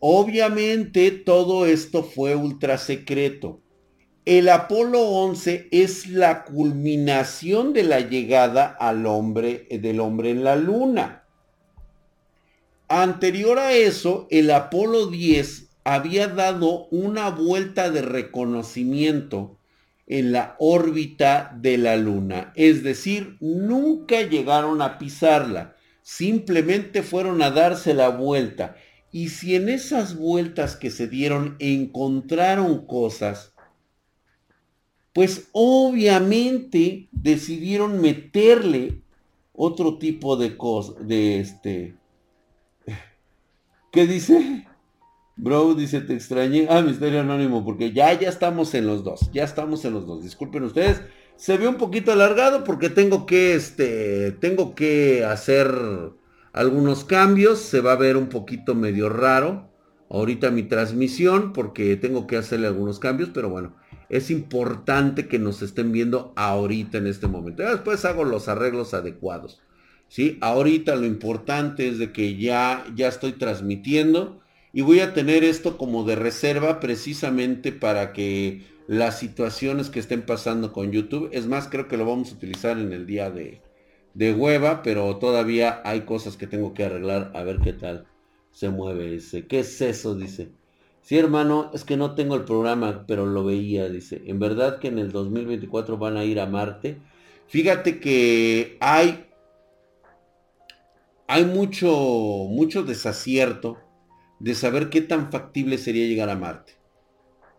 Obviamente 0.00 1.10
todo 1.10 1.66
esto 1.66 2.02
fue 2.02 2.34
ultra 2.34 2.78
secreto. 2.78 3.60
El 4.24 4.48
Apolo 4.48 5.02
11 5.02 5.68
es 5.70 6.08
la 6.08 6.44
culminación 6.44 7.74
de 7.74 7.82
la 7.82 8.00
llegada 8.00 8.66
al 8.66 9.04
hombre, 9.04 9.68
del 9.70 10.00
hombre 10.00 10.30
en 10.30 10.44
la 10.44 10.56
luna. 10.56 11.24
Anterior 12.88 13.58
a 13.58 13.74
eso, 13.74 14.26
el 14.30 14.50
Apolo 14.50 15.08
10 15.08 15.68
había 15.84 16.28
dado 16.28 16.86
una 16.86 17.28
vuelta 17.28 17.90
de 17.90 18.00
reconocimiento 18.00 19.58
en 20.06 20.32
la 20.32 20.56
órbita 20.58 21.56
de 21.60 21.78
la 21.78 21.96
luna. 21.96 22.52
Es 22.54 22.82
decir, 22.82 23.36
nunca 23.40 24.22
llegaron 24.22 24.80
a 24.82 24.98
pisarla. 24.98 25.76
Simplemente 26.02 27.02
fueron 27.02 27.42
a 27.42 27.50
darse 27.50 27.92
la 27.94 28.10
vuelta. 28.10 28.76
Y 29.10 29.30
si 29.30 29.54
en 29.56 29.68
esas 29.68 30.16
vueltas 30.16 30.76
que 30.76 30.90
se 30.90 31.08
dieron 31.08 31.56
encontraron 31.58 32.86
cosas, 32.86 33.54
pues 35.12 35.48
obviamente 35.52 37.08
decidieron 37.10 38.00
meterle 38.00 39.02
otro 39.52 39.98
tipo 39.98 40.36
de 40.36 40.56
cosas, 40.56 41.08
de 41.08 41.40
este... 41.40 41.96
¿Qué 43.90 44.06
dice? 44.06 44.65
Bro, 45.36 45.74
dice, 45.74 46.00
te 46.00 46.14
extrañé. 46.14 46.66
Ah, 46.70 46.82
Misterio 46.82 47.20
Anónimo, 47.20 47.64
porque 47.64 47.92
ya, 47.92 48.12
ya 48.18 48.28
estamos 48.28 48.74
en 48.74 48.86
los 48.86 49.04
dos. 49.04 49.30
Ya 49.32 49.44
estamos 49.44 49.84
en 49.84 49.92
los 49.94 50.06
dos. 50.06 50.22
Disculpen 50.22 50.64
ustedes. 50.64 51.02
Se 51.36 51.58
ve 51.58 51.68
un 51.68 51.76
poquito 51.76 52.12
alargado 52.12 52.64
porque 52.64 52.88
tengo 52.88 53.26
que, 53.26 53.54
este, 53.54 54.32
tengo 54.32 54.74
que 54.74 55.24
hacer 55.24 55.70
algunos 56.52 57.04
cambios. 57.04 57.58
Se 57.58 57.80
va 57.80 57.92
a 57.92 57.96
ver 57.96 58.16
un 58.16 58.28
poquito 58.28 58.74
medio 58.74 59.08
raro 59.08 59.70
ahorita 60.08 60.50
mi 60.50 60.62
transmisión 60.62 61.52
porque 61.52 61.96
tengo 61.96 62.26
que 62.26 62.36
hacerle 62.36 62.68
algunos 62.68 62.98
cambios, 62.98 63.30
pero 63.34 63.50
bueno 63.50 63.74
es 64.08 64.30
importante 64.30 65.26
que 65.26 65.38
nos 65.38 65.62
estén 65.62 65.92
viendo 65.92 66.32
ahorita 66.36 66.98
en 66.98 67.06
este 67.06 67.26
momento. 67.26 67.62
después 67.62 68.04
hago 68.04 68.24
los 68.24 68.48
arreglos 68.48 68.94
adecuados. 68.94 69.60
¿sí? 70.08 70.38
Ahorita 70.40 70.94
lo 70.96 71.06
importante 71.06 71.88
es 71.88 71.98
de 71.98 72.12
que 72.12 72.36
ya, 72.36 72.84
ya 72.94 73.08
estoy 73.08 73.32
transmitiendo 73.32 74.40
y 74.76 74.82
voy 74.82 75.00
a 75.00 75.14
tener 75.14 75.42
esto 75.42 75.78
como 75.78 76.04
de 76.04 76.16
reserva 76.16 76.80
precisamente 76.80 77.72
para 77.72 78.12
que 78.12 78.60
las 78.86 79.18
situaciones 79.18 79.88
que 79.88 80.00
estén 80.00 80.20
pasando 80.20 80.70
con 80.74 80.92
YouTube, 80.92 81.30
es 81.32 81.46
más, 81.46 81.68
creo 81.68 81.88
que 81.88 81.96
lo 81.96 82.04
vamos 82.04 82.30
a 82.30 82.34
utilizar 82.34 82.76
en 82.76 82.92
el 82.92 83.06
día 83.06 83.30
de, 83.30 83.62
de 84.12 84.34
hueva, 84.34 84.82
pero 84.82 85.16
todavía 85.16 85.80
hay 85.82 86.02
cosas 86.02 86.36
que 86.36 86.46
tengo 86.46 86.74
que 86.74 86.84
arreglar 86.84 87.32
a 87.34 87.42
ver 87.42 87.60
qué 87.60 87.72
tal 87.72 88.04
se 88.50 88.68
mueve 88.68 89.14
ese. 89.14 89.46
¿Qué 89.46 89.60
es 89.60 89.80
eso? 89.80 90.14
Dice. 90.14 90.50
Sí, 91.00 91.16
hermano, 91.16 91.70
es 91.72 91.82
que 91.84 91.96
no 91.96 92.14
tengo 92.14 92.34
el 92.34 92.44
programa, 92.44 93.06
pero 93.08 93.24
lo 93.24 93.46
veía, 93.46 93.88
dice. 93.88 94.24
En 94.26 94.38
verdad 94.38 94.78
que 94.78 94.88
en 94.88 94.98
el 94.98 95.10
2024 95.10 95.96
van 95.96 96.18
a 96.18 96.24
ir 96.26 96.38
a 96.38 96.44
Marte. 96.44 97.00
Fíjate 97.46 97.98
que 97.98 98.76
hay, 98.80 99.24
hay 101.28 101.46
mucho, 101.46 101.88
mucho 102.50 102.82
desacierto 102.82 103.78
de 104.38 104.54
saber 104.54 104.90
qué 104.90 105.00
tan 105.00 105.30
factible 105.30 105.78
sería 105.78 106.06
llegar 106.06 106.30
a 106.30 106.36
Marte. 106.36 106.74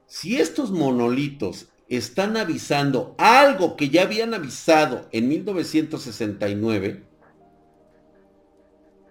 Si 0.06 0.38
estos 0.38 0.72
monolitos 0.72 1.70
están 1.90 2.38
avisando 2.38 3.16
algo 3.18 3.76
que 3.76 3.90
ya 3.90 4.04
habían 4.04 4.34
avisado 4.34 5.08
en 5.12 5.28
1969, 5.28 7.08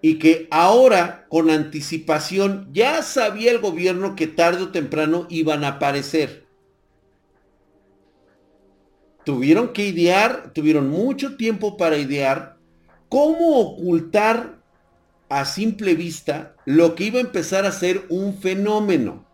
y 0.01 0.19
que 0.19 0.47
ahora 0.51 1.25
con 1.29 1.49
anticipación 1.49 2.69
ya 2.71 3.01
sabía 3.01 3.51
el 3.51 3.59
gobierno 3.59 4.15
que 4.15 4.27
tarde 4.27 4.63
o 4.63 4.71
temprano 4.71 5.27
iban 5.29 5.63
a 5.63 5.69
aparecer. 5.69 6.45
Tuvieron 9.25 9.73
que 9.73 9.87
idear, 9.87 10.53
tuvieron 10.53 10.89
mucho 10.89 11.35
tiempo 11.35 11.75
para 11.75 11.97
idear 11.97 12.57
cómo 13.09 13.59
ocultar 13.59 14.56
a 15.29 15.45
simple 15.45 15.95
vista 15.95 16.55
lo 16.65 16.95
que 16.95 17.05
iba 17.05 17.17
a 17.17 17.21
empezar 17.21 17.65
a 17.65 17.71
ser 17.71 18.05
un 18.09 18.37
fenómeno, 18.37 19.25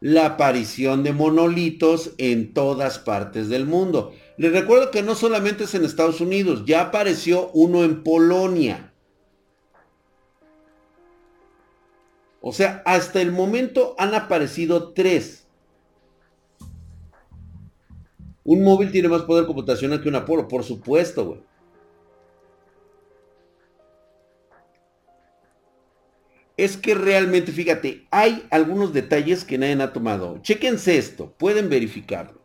la 0.00 0.26
aparición 0.26 1.02
de 1.02 1.12
monolitos 1.12 2.12
en 2.18 2.54
todas 2.54 2.98
partes 2.98 3.48
del 3.48 3.66
mundo. 3.66 4.12
Les 4.36 4.52
recuerdo 4.52 4.90
que 4.90 5.02
no 5.02 5.14
solamente 5.14 5.64
es 5.64 5.74
en 5.74 5.84
Estados 5.84 6.20
Unidos, 6.20 6.64
ya 6.66 6.82
apareció 6.82 7.50
uno 7.52 7.84
en 7.84 8.02
Polonia. 8.02 8.92
O 12.40 12.52
sea, 12.52 12.82
hasta 12.86 13.20
el 13.20 13.32
momento 13.32 13.94
han 13.98 14.14
aparecido 14.14 14.92
tres. 14.92 15.46
Un 18.44 18.64
móvil 18.64 18.90
tiene 18.90 19.08
más 19.08 19.22
poder 19.22 19.44
computacional 19.46 20.02
que 20.02 20.08
un 20.08 20.16
Apolo, 20.16 20.48
por 20.48 20.64
supuesto, 20.64 21.26
güey. 21.26 21.49
Es 26.60 26.76
que 26.76 26.94
realmente, 26.94 27.52
fíjate, 27.52 28.06
hay 28.10 28.46
algunos 28.50 28.92
detalles 28.92 29.44
que 29.44 29.56
nadie 29.56 29.80
ha 29.82 29.94
tomado. 29.94 30.42
Chequense 30.42 30.98
esto, 30.98 31.34
pueden 31.38 31.70
verificarlo. 31.70 32.38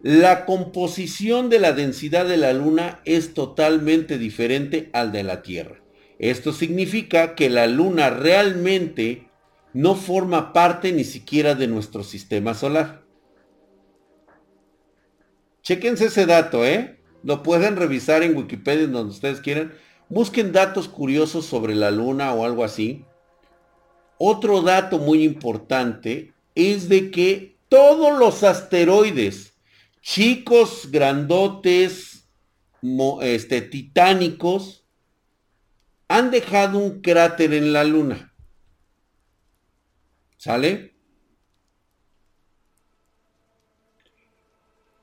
La 0.00 0.44
composición 0.44 1.48
de 1.48 1.58
la 1.58 1.72
densidad 1.72 2.26
de 2.26 2.36
la 2.36 2.52
Luna 2.52 3.00
es 3.06 3.32
totalmente 3.32 4.18
diferente 4.18 4.90
al 4.92 5.10
de 5.10 5.22
la 5.22 5.40
Tierra. 5.40 5.80
Esto 6.18 6.52
significa 6.52 7.34
que 7.34 7.48
la 7.48 7.66
luna 7.66 8.10
realmente 8.10 9.30
no 9.72 9.94
forma 9.94 10.52
parte 10.52 10.92
ni 10.92 11.04
siquiera 11.04 11.54
de 11.54 11.66
nuestro 11.66 12.04
sistema 12.04 12.52
solar. 12.52 13.02
Chequense 15.62 16.04
ese 16.04 16.26
dato, 16.26 16.66
¿eh? 16.66 16.98
Lo 17.22 17.42
pueden 17.42 17.76
revisar 17.76 18.22
en 18.22 18.36
Wikipedia 18.36 18.86
donde 18.86 19.14
ustedes 19.14 19.40
quieran. 19.40 19.72
Busquen 20.12 20.52
datos 20.52 20.88
curiosos 20.88 21.46
sobre 21.46 21.74
la 21.74 21.90
luna 21.90 22.34
o 22.34 22.44
algo 22.44 22.64
así. 22.64 23.06
Otro 24.18 24.60
dato 24.60 24.98
muy 24.98 25.24
importante 25.24 26.34
es 26.54 26.90
de 26.90 27.10
que 27.10 27.56
todos 27.70 28.18
los 28.18 28.42
asteroides, 28.42 29.54
chicos, 30.02 30.90
grandotes, 30.90 32.28
este, 33.22 33.62
titánicos, 33.62 34.84
han 36.08 36.30
dejado 36.30 36.76
un 36.76 37.00
cráter 37.00 37.54
en 37.54 37.72
la 37.72 37.82
luna. 37.82 38.34
¿Sale? 40.36 40.94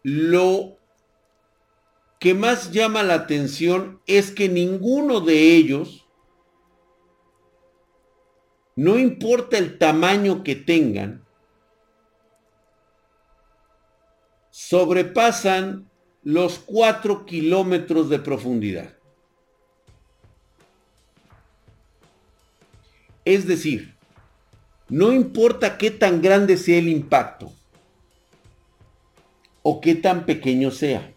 Lo 0.04 0.78
que 2.19 2.33
más 2.33 2.71
llama 2.71 3.01
la 3.01 3.13
atención 3.15 4.01
es 4.05 4.31
que 4.31 4.49
ninguno 4.49 5.21
de 5.21 5.55
ellos, 5.55 6.05
no 8.75 8.99
importa 8.99 9.57
el 9.57 9.77
tamaño 9.77 10.43
que 10.43 10.55
tengan, 10.55 11.25
sobrepasan 14.49 15.89
los 16.21 16.59
4 16.59 17.25
kilómetros 17.25 18.09
de 18.09 18.19
profundidad. 18.19 18.97
Es 23.23 23.47
decir, 23.47 23.95
no 24.89 25.13
importa 25.13 25.77
qué 25.77 25.91
tan 25.91 26.21
grande 26.21 26.57
sea 26.57 26.79
el 26.79 26.89
impacto, 26.89 27.53
o 29.61 29.79
qué 29.79 29.95
tan 29.95 30.25
pequeño 30.25 30.71
sea. 30.71 31.13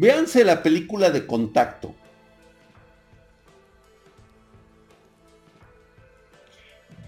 Véanse 0.00 0.44
la 0.44 0.62
película 0.62 1.10
de 1.10 1.26
contacto. 1.26 1.92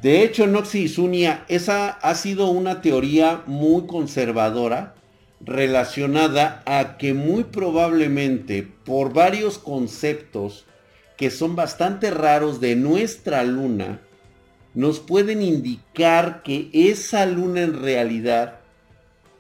De 0.03 0.25
hecho, 0.25 0.49
Noxi 0.49 0.89
Sunia, 0.89 1.45
esa 1.47 1.91
ha 1.91 2.17
sido 2.17 2.51
una 2.51 2.83
teoría 2.83 3.45
muy 3.47 3.87
conservadora 3.87 4.97
relacionada 5.41 6.65
a 6.67 6.97
que 6.99 7.15
muy 7.15 7.45
probablemente 7.45 8.65
por 8.85 9.13
varios 9.13 9.59
conceptos 9.59 10.67
que 11.17 11.31
son 11.31 11.55
bastante 11.55 12.11
raros 12.11 12.61
de 12.61 12.75
nuestra 12.75 13.45
luna, 13.45 14.01
nos 14.75 14.99
pueden 14.99 15.43
indicar 15.43 16.43
que 16.43 16.71
esa 16.73 17.25
luna 17.25 17.61
en 17.63 17.81
realidad 17.81 18.60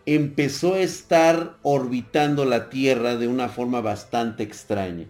empezó 0.06 0.74
a 0.74 0.80
estar 0.80 1.56
orbitando 1.62 2.44
la 2.44 2.70
Tierra 2.70 3.16
de 3.16 3.28
una 3.28 3.48
forma 3.48 3.80
bastante 3.80 4.42
extraña. 4.42 5.06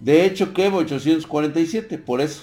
De 0.00 0.24
hecho, 0.24 0.52
que 0.52 0.66
847, 0.66 1.96
por 1.98 2.20
eso. 2.20 2.42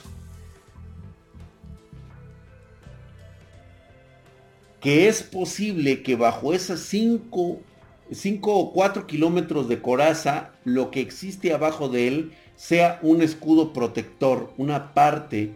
Que 4.80 5.10
es 5.10 5.24
posible 5.24 6.02
que 6.02 6.16
bajo 6.16 6.54
esas 6.54 6.80
5 6.80 7.62
o 8.44 8.74
4 8.74 9.08
kilómetros 9.08 9.68
de 9.68 9.82
coraza, 9.82 10.52
lo 10.64 10.90
que 10.90 11.02
existe 11.02 11.54
abajo 11.54 11.90
de 11.90 12.08
él 12.08 12.32
sea 12.56 12.98
un 13.02 13.22
escudo 13.22 13.74
protector, 13.74 14.54
una 14.58 14.94
parte 14.94 15.52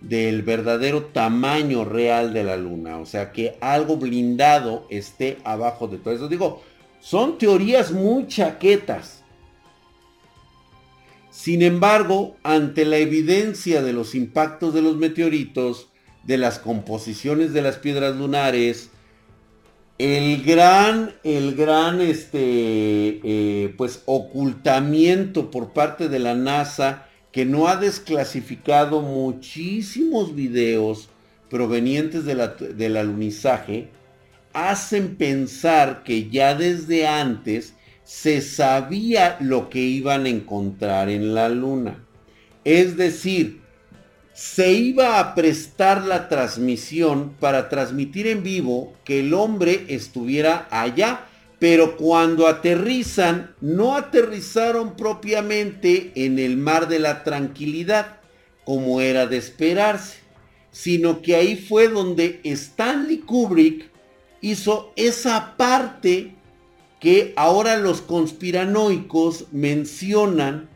del 0.00 0.42
verdadero 0.42 1.06
tamaño 1.06 1.84
real 1.84 2.32
de 2.32 2.44
la 2.44 2.56
luna. 2.56 2.98
O 2.98 3.06
sea, 3.06 3.32
que 3.32 3.56
algo 3.60 3.96
blindado 3.96 4.86
esté 4.90 5.38
abajo 5.44 5.88
de 5.88 5.98
todo 5.98 6.14
eso. 6.14 6.28
Digo, 6.28 6.62
son 7.00 7.38
teorías 7.38 7.92
muy 7.92 8.26
chaquetas. 8.26 9.22
Sin 11.30 11.62
embargo, 11.62 12.36
ante 12.42 12.84
la 12.84 12.96
evidencia 12.96 13.82
de 13.82 13.92
los 13.92 14.14
impactos 14.14 14.72
de 14.72 14.82
los 14.82 14.96
meteoritos, 14.96 15.88
de 16.24 16.38
las 16.38 16.58
composiciones 16.58 17.52
de 17.52 17.62
las 17.62 17.76
piedras 17.76 18.16
lunares, 18.16 18.90
el 19.98 20.42
gran, 20.42 21.14
el 21.24 21.54
gran, 21.54 22.00
este, 22.00 23.20
eh, 23.22 23.74
pues, 23.78 24.02
ocultamiento 24.06 25.50
por 25.50 25.72
parte 25.72 26.08
de 26.08 26.18
la 26.18 26.34
NASA 26.34 27.05
que 27.36 27.44
no 27.44 27.68
ha 27.68 27.76
desclasificado 27.76 29.02
muchísimos 29.02 30.34
videos 30.34 31.10
provenientes 31.50 32.24
del 32.24 32.96
alunizaje, 32.96 33.90
hacen 34.54 35.16
pensar 35.16 36.02
que 36.02 36.30
ya 36.30 36.54
desde 36.54 37.06
antes 37.06 37.74
se 38.04 38.40
sabía 38.40 39.36
lo 39.38 39.68
que 39.68 39.80
iban 39.80 40.24
a 40.24 40.30
encontrar 40.30 41.10
en 41.10 41.34
la 41.34 41.50
luna. 41.50 42.02
Es 42.64 42.96
decir, 42.96 43.60
se 44.32 44.72
iba 44.72 45.20
a 45.20 45.34
prestar 45.34 46.06
la 46.06 46.30
transmisión 46.30 47.34
para 47.38 47.68
transmitir 47.68 48.28
en 48.28 48.44
vivo 48.44 48.94
que 49.04 49.20
el 49.20 49.34
hombre 49.34 49.84
estuviera 49.88 50.66
allá, 50.70 51.26
pero 51.58 51.96
cuando 51.96 52.46
aterrizan, 52.46 53.54
no 53.60 53.96
aterrizaron 53.96 54.96
propiamente 54.96 56.12
en 56.14 56.38
el 56.38 56.56
mar 56.56 56.88
de 56.88 56.98
la 56.98 57.24
tranquilidad, 57.24 58.20
como 58.64 59.00
era 59.00 59.26
de 59.26 59.38
esperarse, 59.38 60.18
sino 60.70 61.22
que 61.22 61.36
ahí 61.36 61.56
fue 61.56 61.88
donde 61.88 62.40
Stanley 62.44 63.18
Kubrick 63.18 63.90
hizo 64.40 64.92
esa 64.96 65.56
parte 65.56 66.34
que 67.00 67.32
ahora 67.36 67.76
los 67.78 68.02
conspiranoicos 68.02 69.46
mencionan 69.52 70.68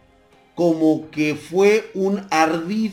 como 0.55 1.11
que 1.11 1.35
fue 1.35 1.91
un 1.95 2.27
ardid 2.31 2.93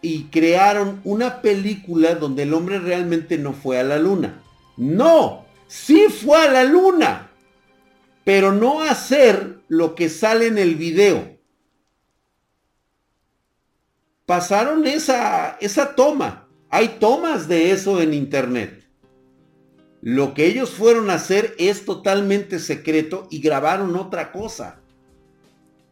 y 0.00 0.24
crearon 0.24 1.00
una 1.04 1.42
película 1.42 2.14
donde 2.14 2.44
el 2.44 2.54
hombre 2.54 2.78
realmente 2.78 3.38
no 3.38 3.52
fue 3.52 3.78
a 3.78 3.82
la 3.82 3.98
luna. 3.98 4.42
No, 4.76 5.44
sí 5.68 6.06
fue 6.08 6.38
a 6.38 6.50
la 6.50 6.64
luna, 6.64 7.30
pero 8.24 8.52
no 8.52 8.82
hacer 8.82 9.60
lo 9.68 9.94
que 9.94 10.08
sale 10.08 10.46
en 10.46 10.58
el 10.58 10.74
video. 10.74 11.38
Pasaron 14.26 14.86
esa, 14.86 15.56
esa 15.60 15.94
toma. 15.94 16.48
Hay 16.70 16.96
tomas 17.00 17.48
de 17.48 17.70
eso 17.70 18.02
en 18.02 18.12
internet. 18.12 18.84
Lo 20.02 20.34
que 20.34 20.46
ellos 20.46 20.70
fueron 20.70 21.10
a 21.10 21.14
hacer 21.14 21.54
es 21.58 21.84
totalmente 21.84 22.58
secreto 22.58 23.26
y 23.30 23.40
grabaron 23.40 23.96
otra 23.96 24.32
cosa. 24.32 24.80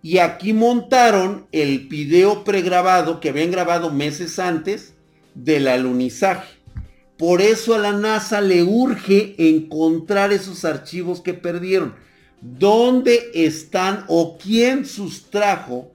Y 0.03 0.19
aquí 0.19 0.53
montaron 0.53 1.49
el 1.51 1.89
video 1.89 2.45
pregrabado 2.45 3.21
que 3.21 3.31
habían 3.31 3.51
grabado 3.51 3.91
meses 3.91 4.39
antes 4.39 4.95
del 5.35 5.67
alunizaje. 5.67 6.56
Por 7.19 7.41
eso 7.41 7.75
a 7.75 7.79
la 7.79 7.93
NASA 7.93 8.41
le 8.41 8.63
urge 8.63 9.35
encontrar 9.39 10.33
esos 10.33 10.65
archivos 10.65 11.21
que 11.21 11.35
perdieron. 11.35 11.95
¿Dónde 12.41 13.31
están 13.33 14.05
o 14.09 14.37
quién 14.37 14.85
sustrajo 14.85 15.91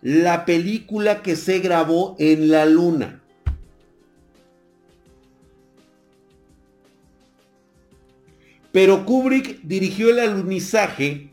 la 0.00 0.46
película 0.46 1.22
que 1.22 1.36
se 1.36 1.58
grabó 1.58 2.16
en 2.18 2.50
la 2.50 2.64
luna? 2.64 3.22
Pero 8.72 9.06
Kubrick 9.06 9.62
dirigió 9.62 10.10
el 10.10 10.20
alunizaje 10.20 11.30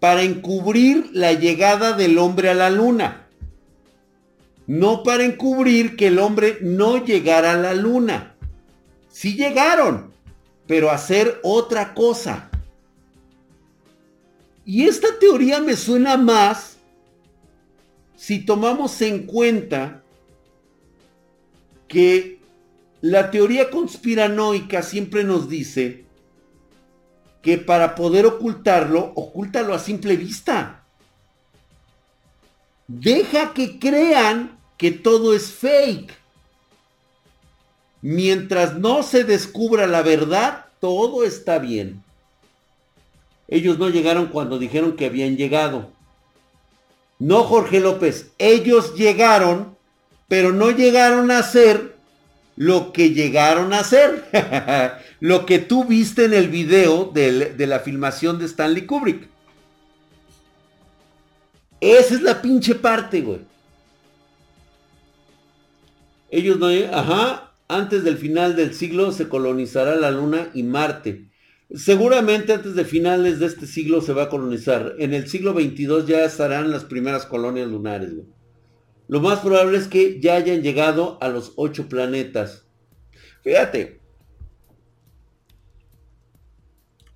para 0.00 0.22
encubrir 0.22 1.08
la 1.12 1.32
llegada 1.32 1.94
del 1.94 2.18
hombre 2.18 2.50
a 2.50 2.54
la 2.54 2.68
luna. 2.68 3.26
No 4.66 5.02
para 5.02 5.24
encubrir 5.24 5.96
que 5.96 6.08
el 6.08 6.18
hombre 6.18 6.58
no 6.60 7.02
llegara 7.02 7.52
a 7.52 7.56
la 7.56 7.74
luna. 7.74 8.33
Sí 9.14 9.36
llegaron, 9.36 10.12
pero 10.66 10.90
hacer 10.90 11.38
otra 11.44 11.94
cosa. 11.94 12.50
Y 14.64 14.88
esta 14.88 15.20
teoría 15.20 15.60
me 15.60 15.76
suena 15.76 16.16
más 16.16 16.78
si 18.16 18.44
tomamos 18.44 19.00
en 19.02 19.24
cuenta 19.24 20.02
que 21.86 22.40
la 23.02 23.30
teoría 23.30 23.70
conspiranoica 23.70 24.82
siempre 24.82 25.22
nos 25.22 25.48
dice 25.48 26.06
que 27.40 27.56
para 27.56 27.94
poder 27.94 28.26
ocultarlo, 28.26 29.12
ocúltalo 29.14 29.74
a 29.74 29.78
simple 29.78 30.16
vista. 30.16 30.84
Deja 32.88 33.54
que 33.54 33.78
crean 33.78 34.58
que 34.76 34.90
todo 34.90 35.36
es 35.36 35.52
fake. 35.52 36.23
Mientras 38.04 38.76
no 38.76 39.02
se 39.02 39.24
descubra 39.24 39.86
la 39.86 40.02
verdad, 40.02 40.66
todo 40.78 41.24
está 41.24 41.58
bien. 41.58 42.04
Ellos 43.48 43.78
no 43.78 43.88
llegaron 43.88 44.26
cuando 44.26 44.58
dijeron 44.58 44.94
que 44.94 45.06
habían 45.06 45.38
llegado. 45.38 45.90
No, 47.18 47.44
Jorge 47.44 47.80
López, 47.80 48.30
ellos 48.36 48.94
llegaron, 48.94 49.74
pero 50.28 50.52
no 50.52 50.70
llegaron 50.70 51.30
a 51.30 51.42
ser 51.42 51.96
lo 52.56 52.92
que 52.92 53.14
llegaron 53.14 53.72
a 53.72 53.82
ser. 53.82 54.28
lo 55.20 55.46
que 55.46 55.58
tú 55.58 55.86
viste 55.86 56.26
en 56.26 56.34
el 56.34 56.50
video 56.50 57.06
de, 57.06 57.54
la 57.56 57.80
filmación 57.80 58.38
de 58.38 58.44
Stanley 58.44 58.84
Kubrick. 58.84 59.30
Esa 61.80 62.14
es 62.16 62.20
la 62.20 62.42
pinche 62.42 62.74
parte, 62.74 63.22
güey. 63.22 63.40
Ellos 66.30 66.58
no... 66.58 66.66
Ajá, 66.92 67.53
antes 67.76 68.04
del 68.04 68.16
final 68.16 68.56
del 68.56 68.74
siglo 68.74 69.12
se 69.12 69.28
colonizará 69.28 69.96
la 69.96 70.10
Luna 70.10 70.50
y 70.54 70.62
Marte. 70.62 71.30
Seguramente 71.74 72.52
antes 72.52 72.74
de 72.74 72.84
finales 72.84 73.40
de 73.40 73.46
este 73.46 73.66
siglo 73.66 74.00
se 74.00 74.12
va 74.12 74.24
a 74.24 74.28
colonizar. 74.28 74.94
En 74.98 75.14
el 75.14 75.28
siglo 75.28 75.54
22 75.54 76.06
ya 76.06 76.24
estarán 76.24 76.70
las 76.70 76.84
primeras 76.84 77.26
colonias 77.26 77.68
lunares. 77.68 78.12
Lo 79.08 79.20
más 79.20 79.40
probable 79.40 79.78
es 79.78 79.88
que 79.88 80.20
ya 80.20 80.36
hayan 80.36 80.62
llegado 80.62 81.18
a 81.20 81.28
los 81.28 81.52
ocho 81.56 81.88
planetas. 81.88 82.66
Fíjate, 83.42 84.00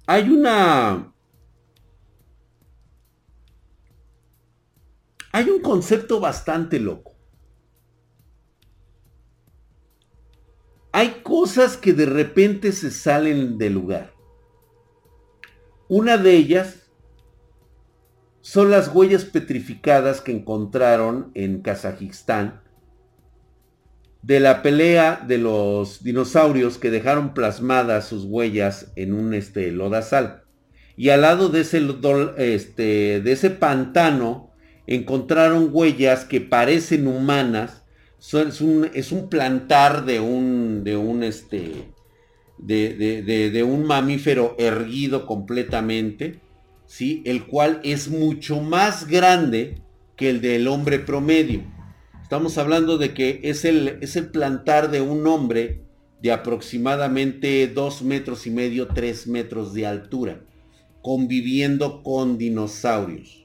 hay 0.07 0.29
una... 0.29 1.13
Hay 5.31 5.51
un 5.51 5.61
concepto 5.61 6.21
bastante 6.21 6.81
loco. 6.81 7.18
Hay 10.99 11.21
cosas 11.23 11.77
que 11.77 11.93
de 11.93 12.07
repente 12.07 12.73
se 12.73 12.91
salen 12.91 13.57
del 13.57 13.75
lugar. 13.75 14.15
Una 15.87 16.17
de 16.17 16.33
ellas 16.33 16.91
son 18.41 18.73
las 18.73 18.93
huellas 18.93 19.25
petrificadas 19.25 20.21
que 20.21 20.33
encontraron 20.33 21.31
en 21.35 21.63
Kazajistán 21.63 22.63
de 24.23 24.41
la 24.41 24.61
pelea 24.61 25.25
de 25.25 25.39
los 25.39 26.03
dinosaurios 26.03 26.79
que 26.79 26.91
dejaron 26.91 27.33
plasmadas 27.33 28.09
sus 28.09 28.25
huellas 28.25 28.91
en 28.97 29.13
un 29.13 29.35
este, 29.35 29.71
lodazal. 29.71 30.43
Y 30.97 31.11
al 31.11 31.21
lado 31.21 31.49
de 31.49 31.61
ese, 31.61 31.81
este, 32.39 33.21
de 33.21 33.31
ese 33.31 33.51
pantano 33.51 34.51
encontraron 34.89 35.69
huellas 35.71 36.25
que 36.25 36.41
parecen 36.41 37.07
humanas. 37.07 37.78
Es 38.21 38.61
un, 38.61 38.91
es 38.95 39.13
un 39.13 39.29
plantar 39.29 40.05
de 40.05 40.19
un, 40.19 40.83
de 40.83 40.97
un, 40.97 41.23
este, 41.23 41.85
de, 42.59 43.53
de, 43.53 43.63
un 43.63 43.85
mamífero 43.85 44.57
erguido 44.59 45.25
completamente, 45.25 46.41
¿sí? 46.87 47.23
el 47.25 47.47
cual 47.47 47.81
es 47.85 48.09
mucho 48.09 48.61
más 48.61 49.07
grande 49.07 49.81
que 50.17 50.31
el 50.31 50.41
del 50.41 50.67
hombre 50.67 50.99
promedio. 50.99 51.63
Estamos 52.21 52.59
hablando 52.59 52.99
de 52.99 53.15
que 53.15 53.41
es 53.45 53.65
el, 53.65 53.99
es 54.01 54.17
el 54.17 54.31
plantar 54.31 54.91
de 54.91 55.01
un 55.01 55.27
hombre 55.27 55.83
de 56.21 56.33
aproximadamente 56.33 57.69
dos 57.69 58.03
metros 58.03 58.47
y 58.49 58.51
medio, 58.51 58.89
tres 58.89 59.29
metros 59.29 59.73
de 59.73 59.87
altura, 59.87 60.41
conviviendo 61.03 62.03
con 62.03 62.37
dinosaurios. 62.37 63.45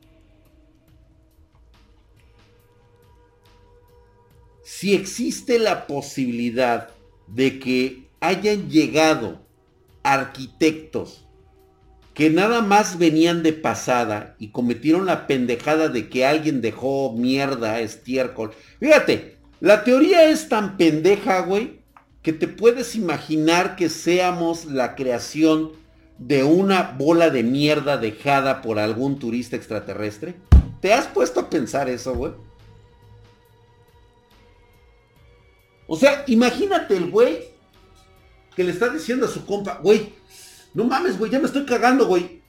Si 4.75 4.95
existe 4.95 5.59
la 5.59 5.85
posibilidad 5.85 6.89
de 7.27 7.59
que 7.59 8.09
hayan 8.19 8.71
llegado 8.71 9.45
arquitectos 10.01 11.27
que 12.15 12.31
nada 12.31 12.63
más 12.63 12.97
venían 12.97 13.43
de 13.43 13.53
pasada 13.53 14.35
y 14.39 14.47
cometieron 14.49 15.05
la 15.05 15.27
pendejada 15.27 15.89
de 15.89 16.09
que 16.09 16.25
alguien 16.25 16.61
dejó 16.61 17.13
mierda, 17.13 17.81
estiércol. 17.81 18.51
Fíjate, 18.79 19.37
la 19.59 19.83
teoría 19.83 20.27
es 20.27 20.49
tan 20.49 20.75
pendeja, 20.75 21.41
güey, 21.41 21.79
que 22.23 22.33
te 22.33 22.47
puedes 22.47 22.95
imaginar 22.95 23.75
que 23.75 23.89
seamos 23.89 24.65
la 24.65 24.95
creación 24.95 25.71
de 26.17 26.43
una 26.43 26.95
bola 26.97 27.29
de 27.29 27.43
mierda 27.43 27.97
dejada 27.97 28.63
por 28.63 28.79
algún 28.79 29.19
turista 29.19 29.55
extraterrestre. 29.55 30.33
¿Te 30.81 30.93
has 30.93 31.05
puesto 31.05 31.41
a 31.41 31.49
pensar 31.51 31.89
eso, 31.89 32.15
güey? 32.15 32.31
O 35.87 35.97
sea, 35.97 36.23
imagínate 36.27 36.95
el 36.95 37.09
güey 37.09 37.39
que 38.55 38.63
le 38.63 38.71
está 38.71 38.89
diciendo 38.89 39.25
a 39.25 39.29
su 39.29 39.45
compa, 39.45 39.79
güey, 39.81 40.13
no 40.73 40.85
mames, 40.85 41.17
güey, 41.17 41.31
ya 41.31 41.39
me 41.39 41.45
estoy 41.45 41.65
cagando, 41.65 42.07
güey. 42.07 42.41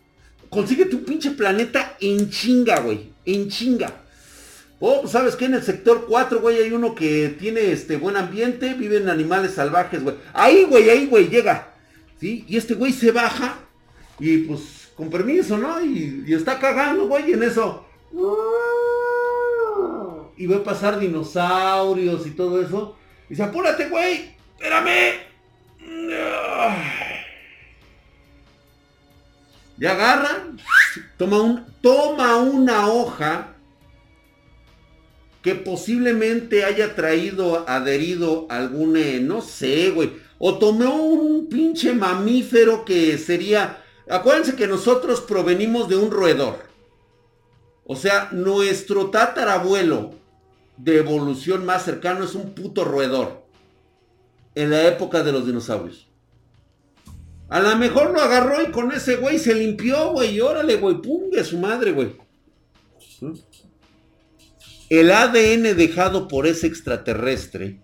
Consíguete 0.50 0.96
un 0.96 1.04
pinche 1.04 1.32
planeta 1.32 1.96
en 2.00 2.30
chinga, 2.30 2.80
güey. 2.80 3.12
En 3.24 3.48
chinga. 3.48 4.02
Oh, 4.80 5.00
pues, 5.00 5.12
sabes 5.12 5.36
que 5.36 5.46
en 5.46 5.54
el 5.54 5.62
sector 5.62 6.06
4, 6.08 6.40
güey, 6.40 6.58
hay 6.58 6.72
uno 6.72 6.94
que 6.94 7.34
tiene 7.38 7.72
este 7.72 7.96
buen 7.96 8.16
ambiente, 8.16 8.74
viven 8.74 9.08
animales 9.08 9.54
salvajes, 9.54 10.02
güey. 10.02 10.16
Ahí, 10.32 10.64
güey, 10.64 10.90
ahí, 10.90 11.06
güey, 11.06 11.28
llega. 11.28 11.74
¿Sí? 12.20 12.44
Y 12.48 12.56
este 12.56 12.74
güey 12.74 12.92
se 12.92 13.10
baja 13.10 13.58
y 14.18 14.38
pues 14.38 14.90
con 14.94 15.10
permiso, 15.10 15.58
¿no? 15.58 15.84
Y, 15.84 16.24
y 16.26 16.34
está 16.34 16.58
cagando, 16.58 17.08
güey, 17.08 17.32
en 17.32 17.42
eso. 17.42 17.84
Y 20.36 20.46
va 20.46 20.56
a 20.56 20.64
pasar 20.64 20.98
dinosaurios 20.98 22.26
y 22.26 22.30
todo 22.30 22.60
eso. 22.62 22.96
Y 23.26 23.30
dice, 23.30 23.42
apúrate, 23.42 23.88
güey, 23.88 24.34
espérame. 24.56 25.20
Ya 29.76 29.92
agarra, 29.92 30.44
toma, 31.16 31.40
un, 31.40 31.66
toma 31.80 32.36
una 32.36 32.88
hoja 32.88 33.54
que 35.42 35.54
posiblemente 35.54 36.64
haya 36.64 36.94
traído 36.94 37.68
adherido 37.68 38.46
algún, 38.48 38.96
eh, 38.96 39.20
no 39.20 39.42
sé, 39.42 39.90
güey. 39.90 40.12
O 40.38 40.58
tomó 40.58 40.94
un 40.94 41.48
pinche 41.48 41.92
mamífero 41.92 42.84
que 42.84 43.18
sería... 43.18 43.82
Acuérdense 44.08 44.56
que 44.56 44.66
nosotros 44.66 45.20
provenimos 45.20 45.88
de 45.88 45.96
un 45.96 46.10
roedor. 46.10 46.66
O 47.84 47.96
sea, 47.96 48.28
nuestro 48.32 49.10
tatarabuelo 49.10 50.14
de 50.76 50.98
evolución 50.98 51.64
más 51.64 51.84
cercano 51.84 52.24
es 52.24 52.34
un 52.34 52.54
puto 52.54 52.84
roedor. 52.84 53.44
En 54.54 54.70
la 54.70 54.86
época 54.86 55.22
de 55.22 55.32
los 55.32 55.46
dinosaurios. 55.46 56.08
A 57.48 57.60
lo 57.60 57.76
mejor 57.76 58.12
lo 58.12 58.20
agarró 58.20 58.62
y 58.62 58.70
con 58.70 58.92
ese 58.92 59.16
güey 59.16 59.38
se 59.38 59.54
limpió, 59.54 60.12
güey. 60.12 60.40
Órale, 60.40 60.76
güey, 60.76 61.00
pungue 61.00 61.44
su 61.44 61.58
madre, 61.58 61.92
güey. 61.92 62.16
El 64.90 65.10
ADN 65.10 65.76
dejado 65.76 66.28
por 66.28 66.46
ese 66.46 66.66
extraterrestre, 66.66 67.80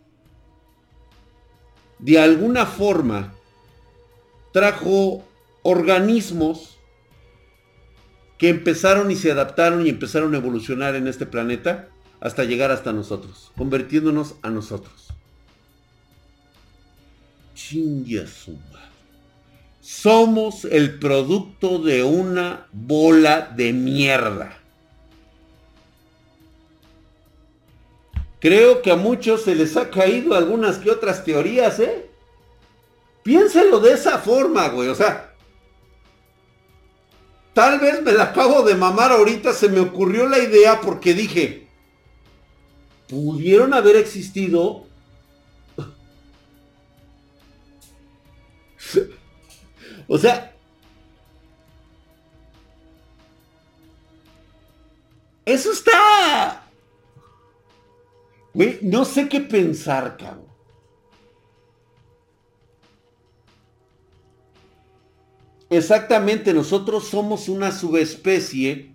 de 1.99 2.19
alguna 2.19 2.67
forma, 2.67 3.35
trajo 4.53 5.25
organismos 5.63 6.79
que 8.39 8.49
empezaron 8.49 9.11
y 9.11 9.17
se 9.17 9.33
adaptaron 9.33 9.87
y 9.87 9.91
empezaron 9.91 10.35
a 10.35 10.39
evolucionar 10.39 10.95
en 10.95 11.07
este 11.09 11.27
planeta 11.27 11.89
hasta 12.21 12.45
llegar 12.45 12.71
hasta 12.71 12.93
nosotros, 12.93 13.51
convirtiéndonos 13.57 14.35
a 14.43 14.51
nosotros. 14.51 15.09
Chingue 17.55 18.27
su 18.27 18.59
somos 19.91 20.65
el 20.67 20.99
producto 20.99 21.79
de 21.79 22.05
una 22.05 22.69
bola 22.73 23.53
de 23.57 23.73
mierda. 23.73 24.57
Creo 28.39 28.83
que 28.83 28.93
a 28.93 28.97
muchos 28.97 29.43
se 29.43 29.55
les 29.55 29.77
ha 29.77 29.91
caído 29.91 30.35
algunas 30.35 30.79
que 30.79 30.91
otras 30.91 31.25
teorías, 31.25 31.81
¿eh? 31.81 32.09
Piénselo 33.23 33.81
de 33.81 33.95
esa 33.95 34.19
forma, 34.19 34.69
güey. 34.69 34.89
O 34.89 34.95
sea, 34.95 35.35
tal 37.53 37.81
vez 37.81 38.01
me 38.03 38.13
la 38.13 38.25
acabo 38.25 38.63
de 38.63 38.77
mamar 38.77 39.13
ahorita, 39.13 39.53
se 39.53 39.69
me 39.69 39.81
ocurrió 39.81 40.29
la 40.29 40.39
idea 40.39 40.81
porque 40.81 41.15
dije, 41.15 41.69
pudieron 43.11 43.75
haber 43.75 43.97
existido 43.97 44.87
O 50.09 50.19
sea, 50.19 50.55
eso 55.45 55.73
está... 55.73 56.65
No 58.83 59.05
sé 59.05 59.29
qué 59.29 59.41
pensar, 59.41 60.17
cabrón. 60.17 60.51
Exactamente, 65.69 66.53
nosotros 66.53 67.07
somos 67.07 67.49
una 67.49 67.71
subespecie 67.71 68.90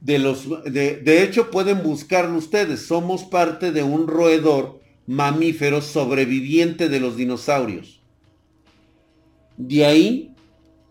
de 0.00 0.18
los... 0.18 0.48
De, 0.64 0.96
de, 0.96 1.22
hecho, 1.22 1.50
pueden 1.50 1.82
buscarlo 1.82 2.38
ustedes. 2.38 2.86
Somos 2.86 3.24
parte 3.24 3.72
de 3.72 3.82
un 3.82 4.06
roedor 4.06 4.80
mamífero 5.06 5.82
sobreviviente 5.82 6.88
de 6.88 7.00
los 7.00 7.16
dinosaurios. 7.16 8.00
De 9.56 9.84
ahí 9.84 10.30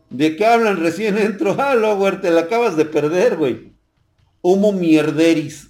¿De 0.09 0.35
qué 0.35 0.45
hablan? 0.45 0.77
Recién 0.81 1.17
entro. 1.17 1.55
Ah, 1.59 1.75
Lower, 1.75 2.21
te 2.21 2.31
la 2.31 2.41
acabas 2.41 2.75
de 2.75 2.85
perder, 2.85 3.37
güey. 3.37 3.73
Homo 4.41 4.71
mierderis. 4.71 5.67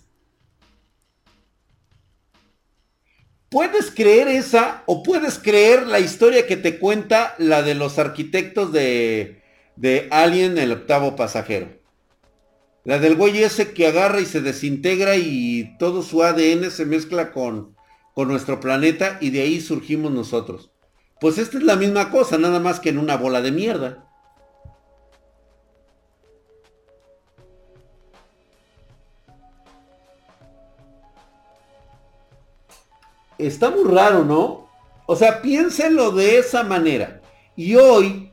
¿Puedes 3.49 3.89
creer 3.89 4.27
esa 4.27 4.83
o 4.85 5.01
puedes 5.01 5.39
creer 5.39 5.87
la 5.87 5.99
historia 5.99 6.45
que 6.45 6.55
te 6.55 6.77
cuenta 6.77 7.33
la 7.39 7.63
de 7.63 7.73
los 7.73 7.97
arquitectos 7.97 8.71
de, 8.71 9.41
de 9.75 10.07
Alien, 10.11 10.59
el 10.59 10.71
octavo 10.71 11.15
pasajero? 11.15 11.78
La 12.83 12.99
del 12.99 13.15
güey 13.15 13.43
ese 13.43 13.73
que 13.73 13.87
agarra 13.87 14.21
y 14.21 14.25
se 14.25 14.41
desintegra 14.41 15.15
y 15.17 15.77
todo 15.77 16.01
su 16.01 16.23
ADN 16.23 16.71
se 16.71 16.85
mezcla 16.85 17.31
con, 17.31 17.75
con 18.13 18.27
nuestro 18.27 18.59
planeta 18.59 19.17
y 19.21 19.29
de 19.29 19.41
ahí 19.41 19.61
surgimos 19.61 20.11
nosotros. 20.11 20.71
Pues 21.19 21.37
esta 21.37 21.57
es 21.57 21.63
la 21.63 21.75
misma 21.75 22.11
cosa, 22.11 22.37
nada 22.37 22.59
más 22.59 22.79
que 22.79 22.89
en 22.89 22.97
una 22.97 23.17
bola 23.17 23.41
de 23.41 23.51
mierda. 23.51 24.09
está 33.39 33.71
muy 33.71 33.85
raro, 33.85 34.23
¿no? 34.23 34.69
O 35.07 35.15
sea, 35.15 35.41
piénsenlo 35.41 36.11
de 36.11 36.37
esa 36.37 36.63
manera. 36.63 37.21
Y 37.55 37.75
hoy, 37.75 38.28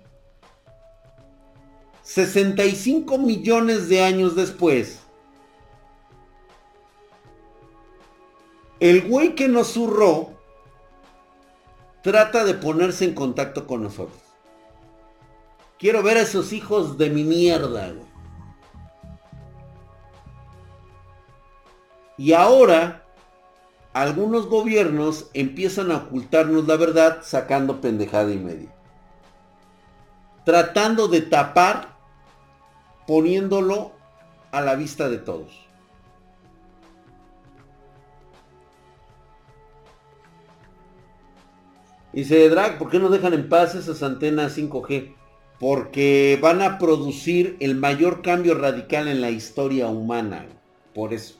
65 2.07 3.19
millones 3.19 3.89
de 3.89 4.05
años 4.05 4.37
después, 4.37 5.01
el 8.79 9.09
güey 9.09 9.35
que 9.35 9.49
nos 9.49 9.73
zurró 9.73 10.31
trata 12.03 12.45
de 12.45 12.55
ponerse 12.55 13.07
en 13.07 13.15
contacto 13.15 13.67
con 13.67 13.83
nosotros. 13.83 14.23
Quiero 15.81 16.05
ver 16.05 16.19
a 16.19 16.21
esos 16.21 16.53
hijos 16.53 16.97
de 16.97 17.11
mi 17.11 17.25
mierda, 17.25 17.91
güey. 17.91 18.07
Y 22.19 22.35
ahora 22.35 23.05
algunos 23.93 24.47
gobiernos 24.47 25.29
empiezan 25.35 25.91
a 25.91 25.97
ocultarnos 25.97 26.69
la 26.69 26.77
verdad 26.77 27.19
sacando 27.23 27.81
pendejada 27.81 28.31
y 28.33 28.39
media. 28.39 28.73
Tratando 30.45 31.09
de 31.09 31.23
tapar, 31.23 31.96
poniéndolo 33.07 33.93
a 34.51 34.61
la 34.61 34.75
vista 34.75 35.09
de 35.09 35.19
todos. 35.19 35.67
Dice 42.13 42.49
Drag, 42.49 42.79
¿por 42.79 42.89
qué 42.89 42.99
no 42.99 43.11
dejan 43.11 43.35
en 43.35 43.49
paz 43.49 43.75
esas 43.75 44.03
antenas 44.03 44.57
5G? 44.57 45.15
Porque 45.61 46.39
van 46.41 46.63
a 46.63 46.79
producir 46.79 47.57
el 47.61 47.77
mayor 47.77 48.23
cambio 48.23 48.55
radical 48.55 49.07
en 49.09 49.21
la 49.21 49.31
historia 49.31 49.89
humana. 49.89 50.47
Por 50.95 51.13
eso. 51.13 51.35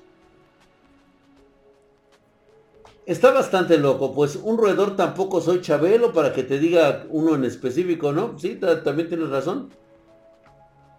Está 3.07 3.33
bastante 3.33 3.79
loco, 3.79 4.13
pues 4.13 4.37
un 4.37 4.59
roedor 4.59 4.97
tampoco 4.97 5.41
soy 5.41 5.61
Chabelo 5.61 6.13
para 6.13 6.33
que 6.33 6.43
te 6.43 6.59
diga 6.59 7.07
uno 7.09 7.37
en 7.37 7.45
específico, 7.45 8.13
¿no? 8.13 8.39
Sí, 8.39 8.57
también 8.57 9.09
tienes 9.09 9.31
razón. 9.31 9.71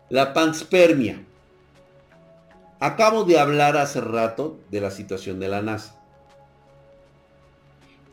La 0.10 0.34
panspermia. 0.34 1.22
Acabo 2.80 3.26
de 3.26 3.39
hablar 3.39 3.76
hace 3.76 4.00
rato 4.00 4.58
de 4.72 4.80
la 4.80 4.89
situación 4.89 5.39
de 5.39 5.50
la 5.50 5.62
NASA. 5.62 5.96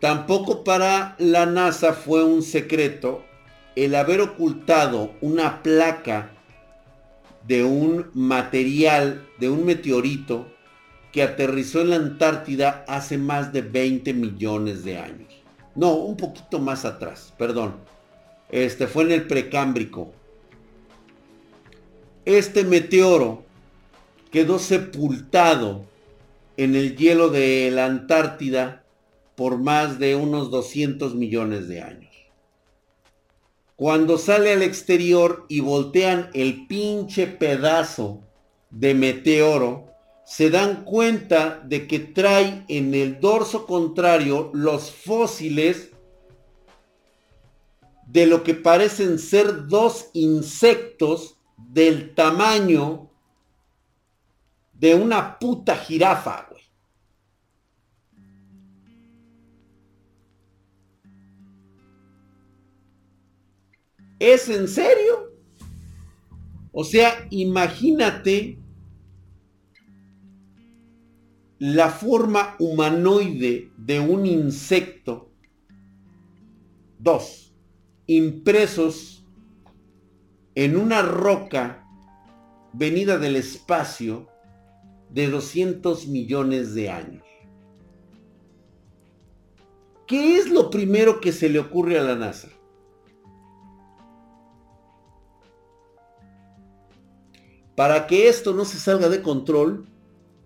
Tampoco 0.00 0.64
para 0.64 1.14
la 1.18 1.46
NASA 1.46 1.92
fue 1.92 2.24
un 2.24 2.42
secreto 2.42 3.24
el 3.76 3.94
haber 3.94 4.20
ocultado 4.20 5.12
una 5.20 5.62
placa 5.62 6.32
de 7.46 7.62
un 7.62 8.10
material, 8.12 9.24
de 9.38 9.48
un 9.48 9.64
meteorito 9.64 10.48
que 11.12 11.22
aterrizó 11.22 11.80
en 11.82 11.90
la 11.90 11.96
Antártida 11.96 12.84
hace 12.88 13.18
más 13.18 13.52
de 13.52 13.62
20 13.62 14.14
millones 14.14 14.82
de 14.84 14.98
años. 14.98 15.32
No, 15.76 15.94
un 15.94 16.16
poquito 16.16 16.58
más 16.58 16.84
atrás, 16.84 17.32
perdón. 17.38 17.76
Este 18.50 18.88
fue 18.88 19.04
en 19.04 19.12
el 19.12 19.26
precámbrico. 19.28 20.12
Este 22.24 22.64
meteoro 22.64 23.44
quedó 24.30 24.58
sepultado 24.58 25.84
en 26.56 26.74
el 26.74 26.96
hielo 26.96 27.28
de 27.28 27.70
la 27.70 27.84
Antártida 27.84 28.82
por 29.36 29.58
más 29.58 29.98
de 29.98 30.16
unos 30.16 30.50
200 30.50 31.14
millones 31.14 31.68
de 31.68 31.82
años. 31.82 32.14
Cuando 33.76 34.16
sale 34.16 34.52
al 34.52 34.62
exterior 34.62 35.44
y 35.48 35.60
voltean 35.60 36.30
el 36.32 36.66
pinche 36.66 37.26
pedazo 37.26 38.20
de 38.70 38.94
meteoro, 38.94 39.90
se 40.24 40.48
dan 40.48 40.84
cuenta 40.84 41.60
de 41.66 41.86
que 41.86 41.98
trae 41.98 42.64
en 42.68 42.94
el 42.94 43.20
dorso 43.20 43.66
contrario 43.66 44.50
los 44.54 44.90
fósiles 44.90 45.90
de 48.06 48.26
lo 48.26 48.42
que 48.42 48.54
parecen 48.54 49.18
ser 49.18 49.66
dos 49.68 50.06
insectos 50.14 51.33
del 51.72 52.14
tamaño 52.14 53.10
de 54.72 54.94
una 54.94 55.38
puta 55.38 55.76
jirafa. 55.76 56.48
¿Es 64.18 64.48
en 64.48 64.68
serio? 64.68 65.32
O 66.72 66.82
sea, 66.82 67.26
imagínate 67.30 68.58
la 71.58 71.90
forma 71.90 72.56
humanoide 72.58 73.70
de 73.76 74.00
un 74.00 74.24
insecto. 74.24 75.30
Dos, 76.98 77.52
impresos 78.06 79.23
en 80.54 80.76
una 80.76 81.02
roca 81.02 81.84
venida 82.72 83.18
del 83.18 83.36
espacio 83.36 84.28
de 85.10 85.28
200 85.28 86.08
millones 86.08 86.74
de 86.74 86.90
años. 86.90 87.24
¿Qué 90.06 90.36
es 90.36 90.50
lo 90.50 90.70
primero 90.70 91.20
que 91.20 91.32
se 91.32 91.48
le 91.48 91.58
ocurre 91.58 91.98
a 91.98 92.02
la 92.02 92.14
NASA? 92.14 92.48
Para 97.74 98.06
que 98.06 98.28
esto 98.28 98.52
no 98.52 98.64
se 98.64 98.78
salga 98.78 99.08
de 99.08 99.22
control, 99.22 99.88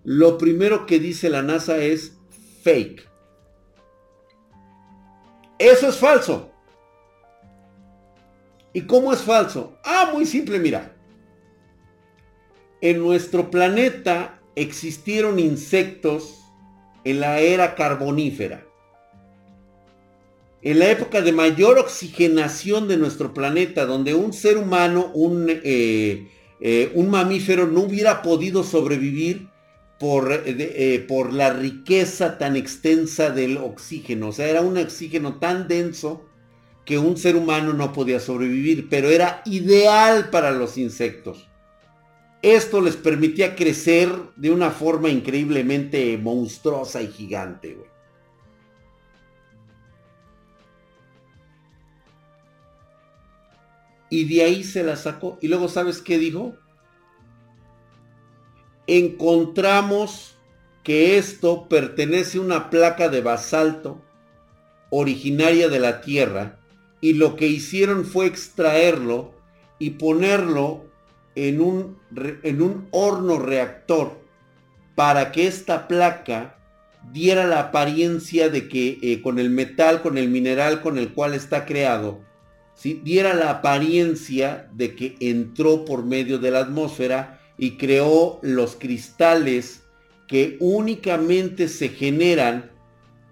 lo 0.03 0.37
primero 0.37 0.85
que 0.85 0.99
dice 0.99 1.29
la 1.29 1.43
NASA 1.43 1.77
es 1.77 2.17
fake. 2.63 3.07
Eso 5.59 5.89
es 5.89 5.97
falso. 5.97 6.48
¿Y 8.73 8.81
cómo 8.81 9.11
es 9.13 9.21
falso? 9.21 9.77
Ah, 9.83 10.11
muy 10.13 10.25
simple, 10.25 10.59
mira. 10.59 10.95
En 12.81 12.99
nuestro 12.99 13.49
planeta 13.49 14.39
existieron 14.55 15.39
insectos 15.39 16.39
en 17.03 17.19
la 17.19 17.39
era 17.39 17.75
carbonífera. 17.75 18.65
En 20.61 20.79
la 20.79 20.89
época 20.89 21.21
de 21.21 21.31
mayor 21.31 21.79
oxigenación 21.79 22.87
de 22.87 22.97
nuestro 22.97 23.33
planeta, 23.33 23.85
donde 23.85 24.13
un 24.13 24.33
ser 24.33 24.57
humano, 24.57 25.09
un 25.13 25.47
eh, 25.49 26.27
eh, 26.61 26.91
un 26.93 27.09
mamífero 27.09 27.67
no 27.67 27.81
hubiera 27.81 28.21
podido 28.21 28.63
sobrevivir 28.63 29.47
por, 29.97 30.43
eh, 30.45 31.05
por 31.07 31.33
la 31.33 31.53
riqueza 31.53 32.37
tan 32.37 32.55
extensa 32.55 33.29
del 33.29 33.57
oxígeno. 33.57 34.29
O 34.29 34.31
sea, 34.31 34.49
era 34.49 34.61
un 34.61 34.77
oxígeno 34.77 35.39
tan 35.39 35.67
denso 35.67 36.28
que 36.89 36.97
un 36.97 37.17
ser 37.17 37.35
humano 37.35 37.71
no 37.73 37.93
podía 37.93 38.19
sobrevivir, 38.19 38.89
pero 38.89 39.11
era 39.11 39.43
ideal 39.45 40.31
para 40.31 40.49
los 40.49 40.75
insectos. 40.75 41.47
Esto 42.41 42.81
les 42.81 42.95
permitía 42.95 43.55
crecer 43.55 44.09
de 44.35 44.49
una 44.49 44.71
forma 44.71 45.09
increíblemente 45.09 46.17
monstruosa 46.17 47.03
y 47.03 47.09
gigante. 47.09 47.77
Y 54.09 54.27
de 54.27 54.43
ahí 54.43 54.63
se 54.63 54.81
la 54.81 54.95
sacó. 54.95 55.37
Y 55.41 55.47
luego, 55.47 55.69
¿sabes 55.69 56.01
qué 56.01 56.17
dijo? 56.17 56.55
Encontramos 58.87 60.39
que 60.81 61.19
esto 61.19 61.69
pertenece 61.69 62.39
a 62.39 62.41
una 62.41 62.69
placa 62.71 63.09
de 63.09 63.21
basalto 63.21 64.01
originaria 64.89 65.69
de 65.69 65.79
la 65.79 66.01
Tierra 66.01 66.58
y 67.01 67.13
lo 67.13 67.35
que 67.35 67.47
hicieron 67.47 68.05
fue 68.05 68.25
extraerlo 68.25 69.33
y 69.77 69.91
ponerlo 69.91 70.85
en 71.35 71.61
un, 71.61 71.97
en 72.43 72.61
un 72.61 72.87
horno 72.91 73.39
reactor 73.39 74.19
para 74.95 75.31
que 75.31 75.47
esta 75.47 75.87
placa 75.87 76.57
diera 77.13 77.45
la 77.45 77.59
apariencia 77.61 78.49
de 78.49 78.67
que 78.67 78.99
eh, 79.01 79.21
con 79.21 79.39
el 79.39 79.49
metal, 79.49 80.01
con 80.01 80.17
el 80.17 80.29
mineral 80.29 80.81
con 80.81 80.97
el 80.97 81.13
cual 81.13 81.33
está 81.33 81.65
creado, 81.65 82.19
diera 82.83 83.33
la 83.33 83.49
apariencia 83.49 84.69
de 84.73 84.95
que 84.95 85.15
entró 85.19 85.85
por 85.85 86.05
medio 86.05 86.39
de 86.39 86.51
la 86.51 86.59
atmósfera 86.59 87.39
y 87.57 87.77
creó 87.77 88.39
los 88.41 88.75
cristales 88.75 89.83
que 90.27 90.57
únicamente 90.59 91.67
se 91.67 91.89
generan 91.89 92.71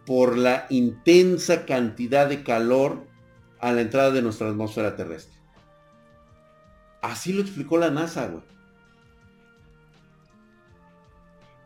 por 0.06 0.38
la 0.38 0.66
intensa 0.70 1.66
cantidad 1.66 2.28
de 2.28 2.44
calor 2.44 3.07
a 3.68 3.74
la 3.74 3.82
entrada 3.82 4.12
de 4.12 4.22
nuestra 4.22 4.50
atmósfera 4.50 4.96
terrestre. 4.96 5.38
Así 7.02 7.34
lo 7.34 7.42
explicó 7.42 7.78
la 7.78 7.92
NASA, 7.92 8.28
güey. 8.28 8.44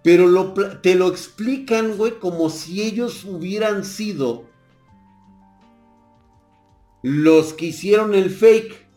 Pero 0.04 0.54
te 0.82 0.96
lo 0.96 1.08
explican, 1.10 1.96
güey, 1.96 2.14
como 2.20 2.50
si 2.50 2.82
ellos 2.82 3.24
hubieran 3.24 3.86
sido 3.86 4.46
los 7.04 7.54
que 7.54 7.68
hicieron 7.68 8.16
el 8.16 8.32
fake. 8.32 8.88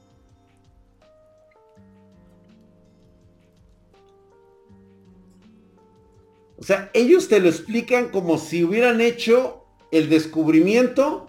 O 6.56 6.62
sea, 6.62 6.90
ellos 6.94 7.28
te 7.28 7.40
lo 7.40 7.50
explican 7.50 8.08
como 8.08 8.38
si 8.38 8.64
hubieran 8.64 9.02
hecho 9.02 9.66
el 9.90 10.08
descubrimiento 10.08 11.28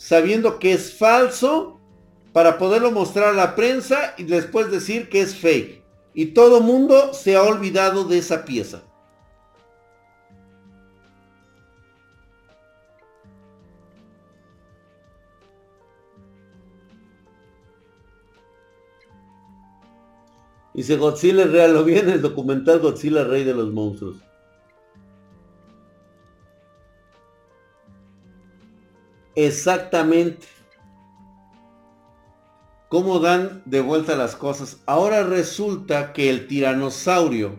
sabiendo 0.00 0.58
que 0.58 0.72
es 0.72 0.94
falso 0.94 1.78
para 2.32 2.56
poderlo 2.56 2.90
mostrar 2.90 3.28
a 3.28 3.32
la 3.34 3.54
prensa 3.54 4.14
y 4.16 4.24
después 4.24 4.70
decir 4.70 5.10
que 5.10 5.20
es 5.20 5.36
fake. 5.36 5.84
Y 6.14 6.26
todo 6.26 6.62
mundo 6.62 7.12
se 7.12 7.36
ha 7.36 7.42
olvidado 7.42 8.04
de 8.04 8.16
esa 8.16 8.46
pieza. 8.46 8.82
Dice 20.72 20.96
Godzilla 20.96 21.42
es 21.42 21.52
real, 21.52 21.74
lo 21.74 21.84
vi 21.84 21.98
en 21.98 22.08
el 22.08 22.22
documental 22.22 22.80
Godzilla 22.80 23.24
Rey 23.24 23.44
de 23.44 23.52
los 23.52 23.70
Monstruos. 23.70 24.29
Exactamente. 29.46 30.46
¿Cómo 32.90 33.20
dan 33.20 33.62
de 33.64 33.80
vuelta 33.80 34.14
las 34.14 34.36
cosas? 34.36 34.82
Ahora 34.84 35.22
resulta 35.22 36.12
que 36.12 36.28
el 36.28 36.46
tiranosaurio 36.46 37.58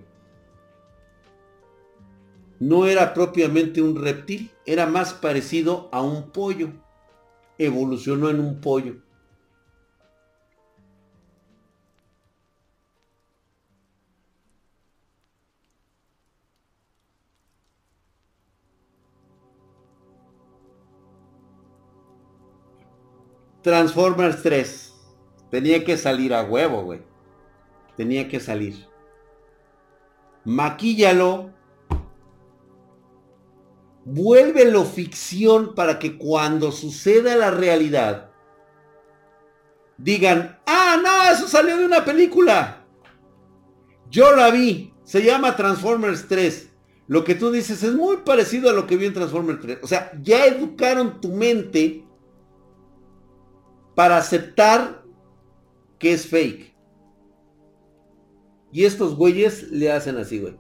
no 2.60 2.86
era 2.86 3.16
propiamente 3.16 3.82
un 3.82 3.96
reptil, 3.96 4.52
era 4.68 4.86
más 4.86 5.14
parecido 5.14 5.90
a 5.92 6.04
un 6.04 6.30
pollo. 6.30 6.70
Evolucionó 7.58 8.30
en 8.30 8.42
un 8.42 8.62
pollo. 8.62 8.98
Transformers 23.62 24.42
3. 24.42 24.94
Tenía 25.50 25.84
que 25.84 25.98
salir 25.98 26.34
a 26.34 26.44
huevo, 26.44 26.84
güey. 26.84 27.02
Tenía 27.98 28.28
que 28.28 28.40
salir. 28.40 28.88
Maquíllalo. 30.46 31.52
Vuélvelo 34.04 34.84
ficción 34.86 35.76
para 35.76 36.00
que 36.00 36.18
cuando 36.18 36.72
suceda 36.72 37.36
la 37.36 37.52
realidad 37.52 38.32
digan, 39.98 40.60
ah, 40.66 41.00
no, 41.04 41.32
eso 41.32 41.48
salió 41.48 41.78
de 41.78 41.86
una 41.86 42.04
película. 42.04 42.84
Yo 44.10 44.36
la 44.36 44.50
vi. 44.50 44.94
Se 45.04 45.24
llama 45.24 45.56
Transformers 45.56 46.28
3. 46.28 46.70
Lo 47.08 47.24
que 47.24 47.36
tú 47.36 47.52
dices 47.52 47.84
es 47.84 47.94
muy 47.94 48.18
parecido 48.18 48.70
a 48.70 48.74
lo 48.74 48.88
que 48.88 48.98
vi 48.98 49.06
en 49.06 49.14
Transformers 49.14 49.60
3. 49.60 49.80
O 49.84 49.88
sea, 49.88 50.12
ya 50.22 50.46
educaron 50.46 51.20
tu 51.20 51.30
mente 51.30 52.06
para 53.96 54.18
aceptar 54.18 55.04
que 56.00 56.14
es 56.14 56.28
fake. 56.28 56.76
Y 58.72 58.86
estos 58.86 59.16
güeyes 59.16 59.72
le 59.72 59.92
hacen 59.92 60.18
así, 60.18 60.40
güey. 60.40 60.56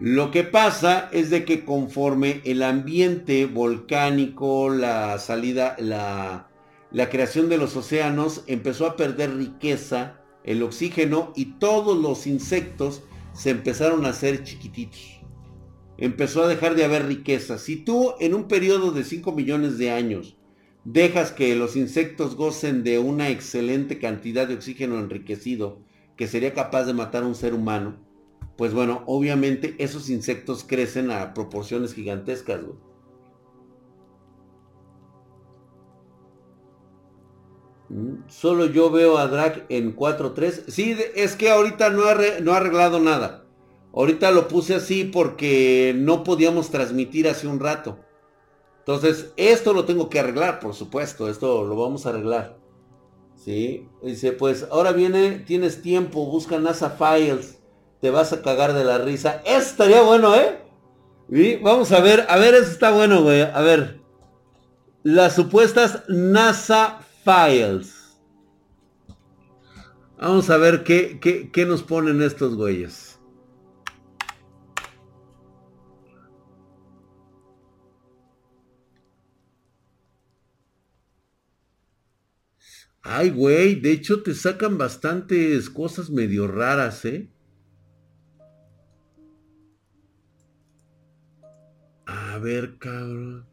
Lo 0.00 0.30
que 0.30 0.42
pasa 0.42 1.08
es 1.12 1.30
de 1.30 1.44
que 1.44 1.64
conforme 1.64 2.42
el 2.44 2.62
ambiente 2.62 3.46
volcánico, 3.46 4.68
la 4.68 5.18
salida, 5.18 5.76
la, 5.78 6.48
la 6.90 7.08
creación 7.08 7.48
de 7.48 7.56
los 7.56 7.76
océanos 7.76 8.42
empezó 8.46 8.86
a 8.86 8.96
perder 8.96 9.34
riqueza, 9.36 10.20
el 10.42 10.62
oxígeno 10.62 11.32
y 11.36 11.58
todos 11.58 11.96
los 11.96 12.26
insectos 12.26 13.02
se 13.32 13.50
empezaron 13.50 14.04
a 14.04 14.10
hacer 14.10 14.42
chiquititos 14.44 15.13
empezó 15.98 16.42
a 16.42 16.48
dejar 16.48 16.74
de 16.74 16.84
haber 16.84 17.06
riqueza. 17.06 17.58
Si 17.58 17.76
tú 17.76 18.14
en 18.20 18.34
un 18.34 18.48
periodo 18.48 18.90
de 18.92 19.04
5 19.04 19.32
millones 19.32 19.78
de 19.78 19.90
años 19.90 20.36
dejas 20.84 21.32
que 21.32 21.54
los 21.56 21.76
insectos 21.76 22.36
gocen 22.36 22.84
de 22.84 22.98
una 22.98 23.30
excelente 23.30 23.98
cantidad 23.98 24.46
de 24.46 24.54
oxígeno 24.54 24.98
enriquecido 24.98 25.78
que 26.16 26.28
sería 26.28 26.54
capaz 26.54 26.84
de 26.84 26.94
matar 26.94 27.24
a 27.24 27.26
un 27.26 27.34
ser 27.34 27.54
humano, 27.54 27.96
pues 28.56 28.72
bueno, 28.72 29.02
obviamente 29.06 29.74
esos 29.78 30.10
insectos 30.10 30.64
crecen 30.64 31.10
a 31.10 31.34
proporciones 31.34 31.94
gigantescas. 31.94 32.60
Mm, 37.88 38.28
solo 38.28 38.66
yo 38.66 38.90
veo 38.90 39.18
a 39.18 39.26
Drag 39.26 39.66
en 39.68 39.96
4.3. 39.96 40.64
Sí, 40.68 40.96
es 41.16 41.36
que 41.36 41.50
ahorita 41.50 41.90
no 41.90 42.02
no 42.42 42.52
ha 42.52 42.56
arreglado 42.56 43.00
nada. 43.00 43.43
Ahorita 43.94 44.32
lo 44.32 44.48
puse 44.48 44.74
así 44.74 45.04
porque 45.04 45.94
no 45.96 46.24
podíamos 46.24 46.70
transmitir 46.70 47.28
hace 47.28 47.46
un 47.46 47.60
rato. 47.60 47.98
Entonces, 48.80 49.32
esto 49.36 49.72
lo 49.72 49.84
tengo 49.84 50.08
que 50.08 50.18
arreglar, 50.18 50.58
por 50.58 50.74
supuesto. 50.74 51.28
Esto 51.28 51.64
lo 51.64 51.76
vamos 51.76 52.04
a 52.04 52.10
arreglar. 52.10 52.58
¿Sí? 53.36 53.88
Dice, 54.02 54.32
pues 54.32 54.66
ahora 54.70 54.92
viene, 54.92 55.38
tienes 55.46 55.80
tiempo, 55.80 56.26
busca 56.26 56.58
NASA 56.58 56.90
Files. 56.90 57.60
Te 58.00 58.10
vas 58.10 58.32
a 58.32 58.42
cagar 58.42 58.74
de 58.74 58.84
la 58.84 58.98
risa. 58.98 59.40
Eso 59.46 59.70
estaría 59.70 60.02
bueno, 60.02 60.34
¿eh? 60.34 60.58
Vamos 61.62 61.92
a 61.92 62.00
ver, 62.00 62.26
a 62.28 62.36
ver, 62.36 62.54
eso 62.54 62.70
está 62.70 62.90
bueno, 62.90 63.22
güey. 63.22 63.42
A 63.42 63.60
ver. 63.60 64.00
Las 65.02 65.34
supuestas 65.34 66.02
NASA 66.08 67.00
Files. 67.24 68.18
Vamos 70.18 70.50
a 70.50 70.56
ver 70.56 70.82
qué, 70.82 71.18
qué, 71.20 71.50
qué 71.52 71.64
nos 71.64 71.82
ponen 71.82 72.22
estos 72.22 72.56
güeyes. 72.56 73.13
Ay, 83.06 83.28
güey, 83.28 83.74
de 83.74 83.92
hecho 83.92 84.22
te 84.22 84.34
sacan 84.34 84.78
bastantes 84.78 85.68
cosas 85.68 86.08
medio 86.08 86.48
raras, 86.48 87.04
¿eh? 87.04 87.28
A 92.06 92.38
ver, 92.38 92.78
cabrón. 92.78 93.46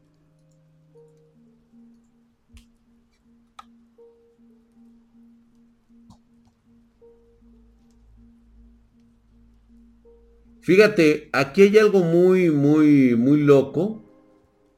Fíjate, 10.62 11.28
aquí 11.32 11.62
hay 11.62 11.76
algo 11.76 12.00
muy, 12.00 12.50
muy, 12.50 13.16
muy 13.16 13.42
loco. 13.42 14.11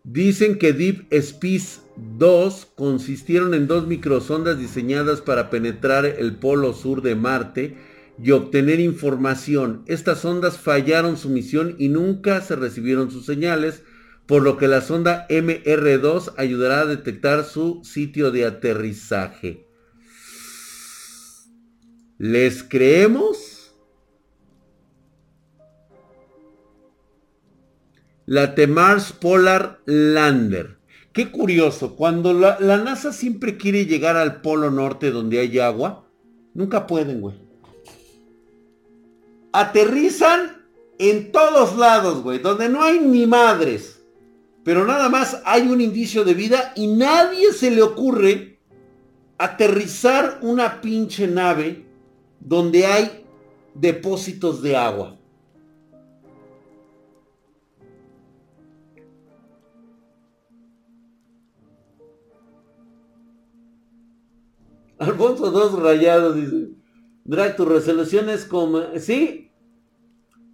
Dicen 0.05 0.59
que 0.59 0.75
Deep 0.75 1.07
Space 1.11 1.81
2 1.97 2.73
consistieron 2.75 3.55
en 3.55 3.67
dos 3.67 3.87
microsondas 3.87 4.59
diseñadas 4.59 5.23
para 5.23 5.49
penetrar 5.49 6.05
el 6.05 6.37
polo 6.37 6.75
sur 6.75 7.01
de 7.01 7.15
Marte 7.15 7.79
y 8.23 8.33
obtener 8.33 8.81
información. 8.81 9.83
Estas 9.87 10.21
sondas 10.21 10.59
fallaron 10.59 11.17
su 11.17 11.31
misión 11.31 11.75
y 11.79 11.89
nunca 11.89 12.43
se 12.43 12.55
recibieron 12.55 13.11
sus 13.11 13.25
señales, 13.25 13.83
por 14.27 14.43
lo 14.43 14.59
que 14.59 14.69
la 14.69 14.83
sonda 14.83 15.27
MR2 15.31 16.35
ayudará 16.37 16.81
a 16.81 16.87
detectar 16.87 17.43
su 17.45 17.81
sitio 17.83 18.31
de 18.31 18.45
aterrizaje. 18.45 19.67
¿Les 22.19 22.63
creemos? 22.63 23.54
La 28.27 28.55
Mars 28.69 29.13
Polar 29.13 29.81
Lander. 29.85 30.79
Qué 31.13 31.31
curioso, 31.31 31.95
cuando 31.95 32.33
la, 32.33 32.59
NASA 32.59 33.13
siempre 33.13 33.57
quiere 33.57 33.87
llegar 33.87 34.17
al 34.17 34.41
polo 34.41 34.71
norte 34.71 35.11
donde 35.11 35.41
hay 35.41 35.59
agua, 35.59 36.09
nunca 36.55 36.87
pueden, 36.87 37.21
güey. 37.21 37.37
Aterrizan 39.53 40.65
en 40.99 41.31
todos 41.31 41.77
lados, 41.77 42.23
güey, 42.23 42.39
donde 42.39 42.69
no 42.69 42.83
hay 42.83 42.99
ni 42.99 43.27
madres. 43.27 44.03
Pero 44.65 44.87
nada 44.87 45.09
más 45.11 45.43
hay 45.45 45.69
un 45.69 45.81
indicio 45.81 46.25
de 46.25 46.35
vida 46.35 46.73
y 46.75 46.87
nadie 46.87 47.53
se 47.53 47.71
le 47.71 47.83
ocurre 47.83 48.59
aterrizar 49.37 50.39
una 50.41 50.81
pinche 50.81 51.29
nave 51.29 51.85
donde 52.41 52.87
hay 52.87 53.25
depósitos 53.75 54.63
de 54.63 54.77
agua. 54.77 55.19
Alfonso 65.05 65.51
2 65.51 65.79
rayado, 65.81 66.33
dice. 66.33 66.71
Drag, 67.25 67.57
tu 67.57 67.65
resolución 67.65 68.29
es 68.29 68.45
como... 68.45 68.81
Sí. 68.99 69.51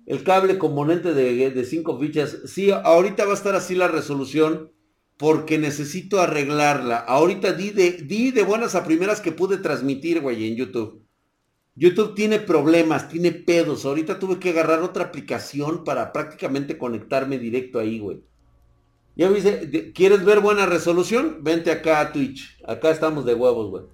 El 0.07 0.23
cable 0.25 0.59
componente 0.59 1.15
de 1.15 1.65
5 1.65 1.99
fichas. 1.99 2.39
Sí, 2.47 2.71
ahorita 2.71 3.25
va 3.25 3.33
a 3.33 3.35
estar 3.35 3.55
así 3.55 3.75
la 3.75 3.89
resolución. 3.89 4.73
Porque 5.17 5.59
necesito 5.59 6.21
arreglarla. 6.21 6.97
Ahorita 6.97 7.53
di 7.53 7.71
de, 7.71 7.93
di 7.93 8.31
de 8.31 8.43
buenas 8.43 8.75
a 8.75 8.85
primeras 8.85 9.21
que 9.21 9.33
pude 9.33 9.59
transmitir, 9.59 10.21
güey, 10.21 10.49
en 10.49 10.57
YouTube. 10.57 11.05
YouTube 11.77 12.15
tiene 12.15 12.41
problemas, 12.41 13.09
tiene 13.09 13.33
pedos. 13.33 13.85
Ahorita 13.85 14.19
tuve 14.19 14.39
que 14.39 14.51
agarrar 14.51 14.83
otra 14.83 15.05
aplicación 15.05 15.85
para 15.85 16.13
prácticamente 16.13 16.79
conectarme 16.79 17.39
directo 17.39 17.79
ahí, 17.79 17.99
güey. 17.99 18.23
Ya 19.17 19.29
me 19.29 19.37
dice, 19.37 19.93
¿quieres 19.95 20.25
ver 20.25 20.41
buena 20.41 20.67
resolución? 20.67 21.39
Vente 21.43 21.71
acá 21.71 22.01
a 22.01 22.13
Twitch. 22.13 22.59
Acá 22.67 22.91
estamos 22.91 23.25
de 23.25 23.35
huevos, 23.35 23.71
güey. 23.71 23.85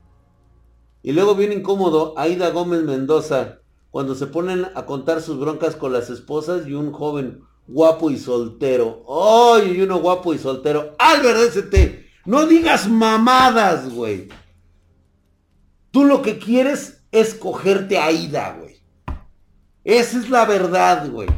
Y 1.07 1.13
luego 1.13 1.37
bien 1.37 1.53
incómodo, 1.53 2.15
Aida 2.17 2.51
Gómez 2.51 2.83
Mendoza, 2.83 3.61
cuando 3.93 4.17
se 4.17 4.27
ponen 4.27 4.67
a 4.75 4.87
contar 4.87 5.23
sus 5.23 5.39
broncas 5.39 5.77
con 5.77 5.93
las 5.93 6.11
esposas 6.11 6.67
y 6.67 6.73
un 6.73 6.91
joven 6.91 7.43
guapo 7.69 8.11
y 8.11 8.19
soltero. 8.19 9.05
¡Ay! 9.09 9.77
y 9.77 9.83
uno 9.83 10.01
guapo 10.01 10.35
y 10.35 10.39
soltero. 10.39 10.97
Albert 10.99 11.55
ST, 11.55 12.09
no 12.25 12.45
digas 12.47 12.89
mamadas, 12.89 13.89
güey. 13.95 14.27
Tú 15.93 16.05
lo 16.05 16.23
que 16.23 16.41
quieres 16.41 17.05
es 17.13 17.37
cogerte 17.37 17.99
a 17.99 18.07
Aida, 18.07 18.59
güey. 18.59 18.83
Esa 19.85 20.19
es 20.19 20.29
la 20.29 20.45
verdad, 20.45 21.09
güey. 21.09 21.29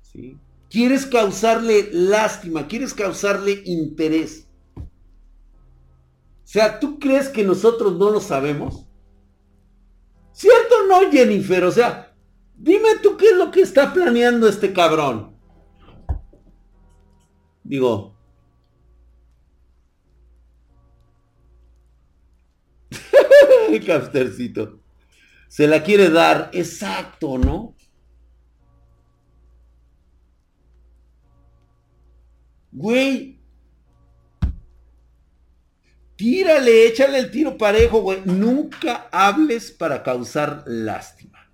¿Sí? 0.00 0.38
Quieres 0.70 1.04
causarle 1.04 1.90
lástima, 1.92 2.66
quieres 2.68 2.94
causarle 2.94 3.60
interés. 3.66 4.45
O 6.46 6.48
sea, 6.48 6.78
¿tú 6.78 7.00
crees 7.00 7.28
que 7.28 7.42
nosotros 7.42 7.96
no 7.98 8.08
lo 8.08 8.20
sabemos? 8.20 8.86
¿Cierto 10.30 10.76
o 10.84 10.86
no, 10.86 11.10
Jennifer? 11.10 11.64
O 11.64 11.72
sea, 11.72 12.14
dime 12.54 12.98
tú 13.02 13.16
qué 13.16 13.30
es 13.30 13.36
lo 13.36 13.50
que 13.50 13.62
está 13.62 13.92
planeando 13.92 14.46
este 14.46 14.72
cabrón. 14.72 15.36
Digo. 17.64 18.16
Castercito. 23.84 24.78
Se 25.48 25.66
la 25.66 25.82
quiere 25.82 26.10
dar, 26.10 26.50
exacto, 26.52 27.38
¿no? 27.38 27.74
Güey. 32.70 33.35
Tírale, 36.16 36.86
échale 36.86 37.18
el 37.18 37.30
tiro 37.30 37.58
parejo, 37.58 38.00
güey. 38.00 38.22
Nunca 38.24 39.08
hables 39.12 39.70
para 39.70 40.02
causar 40.02 40.64
lástima. 40.66 41.50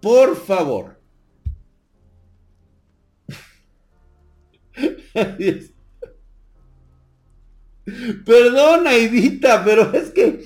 Por 0.00 0.36
favor. 0.36 1.00
Perdón, 8.24 8.86
Aidita, 8.86 9.64
pero 9.64 9.92
es 9.92 10.10
que 10.10 10.44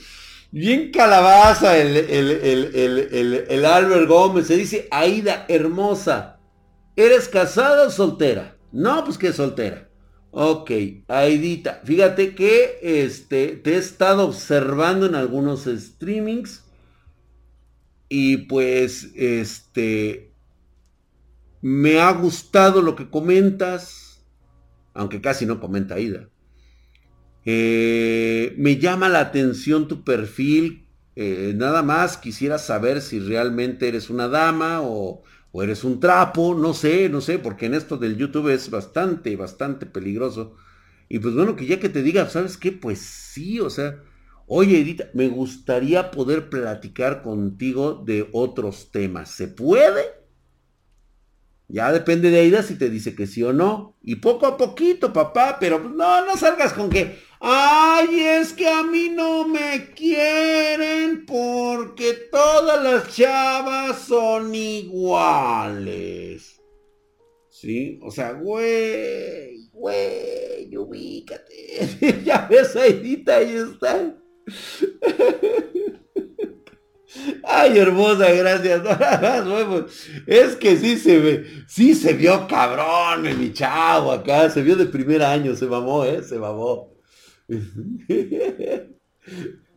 bien 0.51 0.91
calabaza 0.91 1.77
el, 1.79 1.97
el, 1.97 3.47
el, 3.49 3.65
Albert 3.65 4.09
Gómez. 4.09 4.47
Se 4.49 4.57
dice, 4.57 4.89
Aida, 4.91 5.47
hermosa, 5.49 6.41
¿eres 6.97 7.29
casada 7.29 7.87
o 7.87 7.91
soltera? 7.91 8.57
No, 8.73 9.05
pues 9.05 9.19
que 9.19 9.33
soltera. 9.33 9.89
Ok, 10.37 10.73
Aidita, 11.07 11.81
fíjate 11.85 12.35
que 12.35 12.81
este, 12.83 13.51
te 13.51 13.75
he 13.75 13.77
estado 13.77 14.27
observando 14.27 15.07
en 15.07 15.15
algunos 15.15 15.67
streamings 15.67 16.65
y 18.09 18.39
pues 18.39 19.13
este, 19.15 20.33
me 21.63 22.01
ha 22.01 22.11
gustado 22.11 22.83
lo 22.83 22.97
que 22.97 23.09
comentas, 23.09 24.25
aunque 24.93 25.21
casi 25.21 25.47
no 25.47 25.61
comenta 25.61 25.95
Aida. 25.95 26.29
Eh, 27.45 28.57
me 28.59 28.79
llama 28.79 29.09
la 29.09 29.21
atención 29.21 29.87
tu 29.87 30.03
perfil, 30.03 30.89
eh, 31.15 31.53
nada 31.55 31.85
más 31.85 32.17
quisiera 32.17 32.59
saber 32.59 33.03
si 33.03 33.21
realmente 33.21 33.87
eres 33.87 34.11
una 34.11 34.27
dama 34.27 34.81
o 34.83 35.23
o 35.57 35.63
eres 35.63 35.85
un 35.85 36.01
trapo, 36.01 36.53
no 36.53 36.75
sé, 36.75 37.09
no 37.09 37.21
sé, 37.21 37.39
porque 37.39 37.67
en 37.67 37.75
esto 37.75 37.97
del 37.97 38.17
YouTube 38.17 38.49
es 38.49 38.71
bastante, 38.71 39.37
bastante 39.37 39.87
peligroso. 39.87 40.57
Y 41.09 41.21
pues 41.21 41.33
bueno, 41.33 41.55
que 41.55 41.65
ya 41.65 41.79
que 41.79 41.89
te 41.89 42.03
diga, 42.03 42.29
¿sabes 42.29 42.57
qué? 42.57 42.73
Pues 42.73 42.99
sí, 42.99 43.61
o 43.61 43.71
sea, 43.71 44.03
oye 44.49 44.81
Edita, 44.81 45.11
me 45.15 45.29
gustaría 45.29 46.11
poder 46.11 46.51
platicar 46.51 47.23
contigo 47.23 48.03
de 48.05 48.29
otros 48.33 48.91
temas. 48.91 49.31
¿Se 49.31 49.47
puede? 49.47 50.03
Ya 51.69 51.93
depende 51.93 52.33
de 52.33 52.41
Aida 52.41 52.65
si 52.65 52.75
te 52.75 52.91
dice 52.91 53.15
que 53.15 53.29
sí 53.29 53.45
o 53.45 53.53
no. 53.53 53.97
Y 54.03 54.17
poco 54.17 54.47
a 54.47 54.57
poquito, 54.57 55.13
papá, 55.13 55.59
pero 55.61 55.81
pues 55.81 55.95
no, 55.95 56.27
no 56.27 56.37
salgas 56.37 56.73
con 56.73 56.91
que, 56.91 57.17
Ay, 57.47 58.21
es 58.21 58.55
que 58.55 58.67
a 58.67 58.83
mí 58.83 59.11
no 59.11 59.47
me 59.47 59.91
quieren 59.95 61.27
porque 61.27 62.15
todas 62.33 62.83
las 62.83 63.15
chavas 63.15 63.99
son 63.99 64.55
iguales. 64.55 66.59
¿Sí? 67.51 68.01
O 68.03 68.11
sea, 68.11 68.33
güey, 68.33 69.69
güey, 69.73 70.75
ubícate. 70.75 72.23
ya 72.25 72.47
ves, 72.49 72.75
Aidita, 72.77 73.37
ahí 73.37 73.57
está. 73.57 74.17
Ay, 77.45 77.79
hermosa, 77.79 78.33
gracias. 78.33 78.83
es 80.27 80.57
que 80.57 80.79
sí 80.79 80.97
se 80.97 81.19
ve, 81.19 81.45
sí 81.69 81.95
se 81.95 82.15
vio 82.15 82.49
cabrón 82.49 83.39
mi 83.39 83.53
chavo 83.53 84.13
acá, 84.13 84.49
se 84.49 84.63
vio 84.63 84.77
de 84.77 84.87
primer 84.87 85.23
año, 85.23 85.55
se 85.55 85.67
mamó, 85.67 86.07
eh, 86.07 86.23
se 86.23 86.39
mamó. 86.39 86.94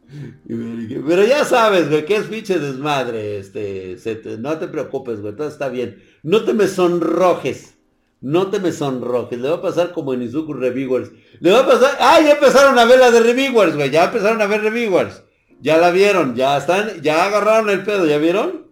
Pero 0.07 1.25
ya 1.25 1.43
sabes, 1.43 1.89
güey, 1.89 2.05
que 2.05 2.15
es 2.15 2.25
pinche 2.25 2.59
desmadre, 2.59 3.39
este, 3.39 3.97
no 4.39 4.57
te 4.57 4.67
preocupes, 4.67 5.19
güey, 5.21 5.35
todo 5.35 5.47
está 5.47 5.69
bien. 5.69 6.01
No 6.23 6.45
te 6.45 6.53
me 6.53 6.67
sonrojes, 6.67 7.77
no 8.21 8.47
te 8.49 8.59
me 8.59 8.71
sonrojes, 8.71 9.39
le 9.39 9.49
va 9.49 9.55
a 9.55 9.61
pasar 9.61 9.91
como 9.91 10.13
en 10.13 10.21
Izuku 10.21 10.53
Reviewers. 10.53 11.11
Le 11.39 11.51
va 11.51 11.59
a 11.59 11.67
pasar, 11.67 11.97
ah, 11.99 12.21
ya 12.21 12.33
empezaron 12.33 12.79
a 12.79 12.85
ver 12.85 12.99
la 12.99 13.11
de 13.11 13.19
Reviewers, 13.19 13.75
güey, 13.75 13.91
ya 13.91 14.05
empezaron 14.05 14.41
a 14.41 14.47
ver 14.47 14.61
Reviewers. 14.61 15.23
Ya 15.59 15.77
la 15.77 15.91
vieron, 15.91 16.35
ya 16.35 16.57
están, 16.57 17.01
ya 17.01 17.25
agarraron 17.25 17.69
el 17.69 17.83
pedo, 17.83 18.05
¿ya 18.05 18.19
vieron? 18.19 18.67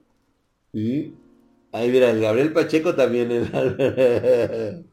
¿Sí? 0.73 1.15
Ahí 1.71 1.89
mira, 1.89 2.11
el 2.11 2.21
Gabriel 2.21 2.53
Pacheco 2.53 2.95
también, 2.95 3.31
el, 3.31 3.49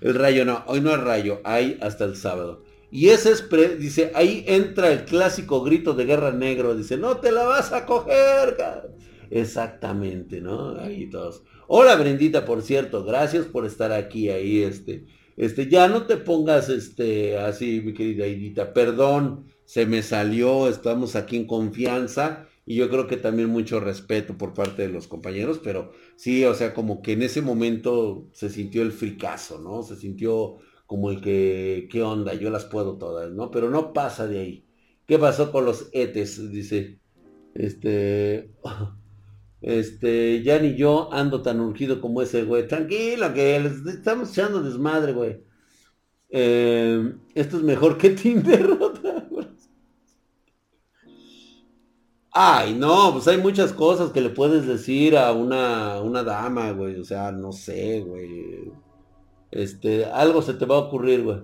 el 0.00 0.14
rayo 0.14 0.44
no, 0.46 0.64
hoy 0.66 0.80
no 0.80 0.94
es 0.94 1.00
rayo, 1.00 1.40
hay 1.44 1.78
hasta 1.82 2.04
el 2.04 2.16
sábado. 2.16 2.64
Y 2.92 3.08
ese 3.08 3.32
es, 3.32 3.48
dice, 3.78 4.12
ahí 4.14 4.44
entra 4.46 4.92
el 4.92 5.06
clásico 5.06 5.62
grito 5.62 5.94
de 5.94 6.04
guerra 6.04 6.30
negro, 6.30 6.76
dice, 6.76 6.98
no 6.98 7.16
te 7.16 7.32
la 7.32 7.44
vas 7.44 7.72
a 7.72 7.86
coger. 7.86 8.54
Exactamente, 9.30 10.42
¿no? 10.42 10.76
Ahí 10.78 11.08
todos. 11.08 11.42
Hola 11.68 11.96
Brendita, 11.96 12.44
por 12.44 12.60
cierto, 12.60 13.02
gracias 13.02 13.46
por 13.46 13.64
estar 13.64 13.92
aquí, 13.92 14.28
ahí, 14.28 14.62
este, 14.62 15.06
este, 15.38 15.70
ya 15.70 15.88
no 15.88 16.04
te 16.04 16.18
pongas, 16.18 16.68
este, 16.68 17.38
así, 17.38 17.80
mi 17.80 17.94
querida 17.94 18.24
Aidita, 18.24 18.74
perdón, 18.74 19.46
se 19.64 19.86
me 19.86 20.02
salió, 20.02 20.68
estamos 20.68 21.16
aquí 21.16 21.36
en 21.36 21.46
confianza 21.46 22.46
y 22.66 22.74
yo 22.74 22.90
creo 22.90 23.06
que 23.06 23.16
también 23.16 23.48
mucho 23.48 23.80
respeto 23.80 24.36
por 24.36 24.52
parte 24.52 24.82
de 24.82 24.92
los 24.92 25.08
compañeros, 25.08 25.60
pero 25.64 25.92
sí, 26.16 26.44
o 26.44 26.52
sea, 26.52 26.74
como 26.74 27.00
que 27.00 27.12
en 27.12 27.22
ese 27.22 27.40
momento 27.40 28.28
se 28.32 28.50
sintió 28.50 28.82
el 28.82 28.92
fricazo, 28.92 29.60
¿no? 29.60 29.82
Se 29.82 29.96
sintió 29.96 30.58
como 30.92 31.10
el 31.10 31.22
que, 31.22 31.88
¿qué 31.90 32.02
onda? 32.02 32.34
Yo 32.34 32.50
las 32.50 32.66
puedo 32.66 32.98
todas, 32.98 33.32
¿no? 33.32 33.50
Pero 33.50 33.70
no 33.70 33.94
pasa 33.94 34.26
de 34.26 34.40
ahí. 34.40 34.66
¿Qué 35.06 35.18
pasó 35.18 35.50
con 35.50 35.64
los 35.64 35.88
etes? 35.92 36.50
Dice, 36.52 37.00
este, 37.54 38.50
este, 39.62 40.42
ya 40.42 40.58
ni 40.58 40.76
yo 40.76 41.10
ando 41.10 41.40
tan 41.40 41.60
urgido 41.60 41.98
como 42.02 42.20
ese 42.20 42.44
güey. 42.44 42.68
Tranquilo, 42.68 43.32
que 43.32 43.56
estamos 43.56 44.32
echando 44.32 44.62
desmadre, 44.62 45.14
güey. 45.14 45.42
Eh, 46.28 47.14
esto 47.34 47.56
es 47.56 47.62
mejor 47.62 47.96
que 47.96 48.10
Tinder. 48.18 48.76
Ay, 52.34 52.74
no, 52.74 53.12
pues 53.14 53.26
hay 53.28 53.38
muchas 53.38 53.72
cosas 53.72 54.10
que 54.12 54.20
le 54.20 54.28
puedes 54.28 54.66
decir 54.66 55.16
a 55.16 55.32
una, 55.32 56.02
una 56.02 56.22
dama, 56.22 56.70
güey. 56.72 57.00
O 57.00 57.04
sea, 57.04 57.32
no 57.32 57.50
sé, 57.52 58.00
güey. 58.00 58.81
Este, 59.52 60.06
algo 60.06 60.40
se 60.40 60.54
te 60.54 60.64
va 60.64 60.76
a 60.76 60.80
ocurrir, 60.80 61.22
güey. 61.24 61.42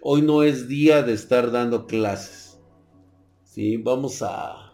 Hoy 0.00 0.22
no 0.22 0.42
es 0.42 0.68
día 0.68 1.02
de 1.02 1.12
estar 1.12 1.50
dando 1.50 1.86
clases. 1.86 2.58
Sí, 3.42 3.76
vamos 3.76 4.22
a... 4.22 4.72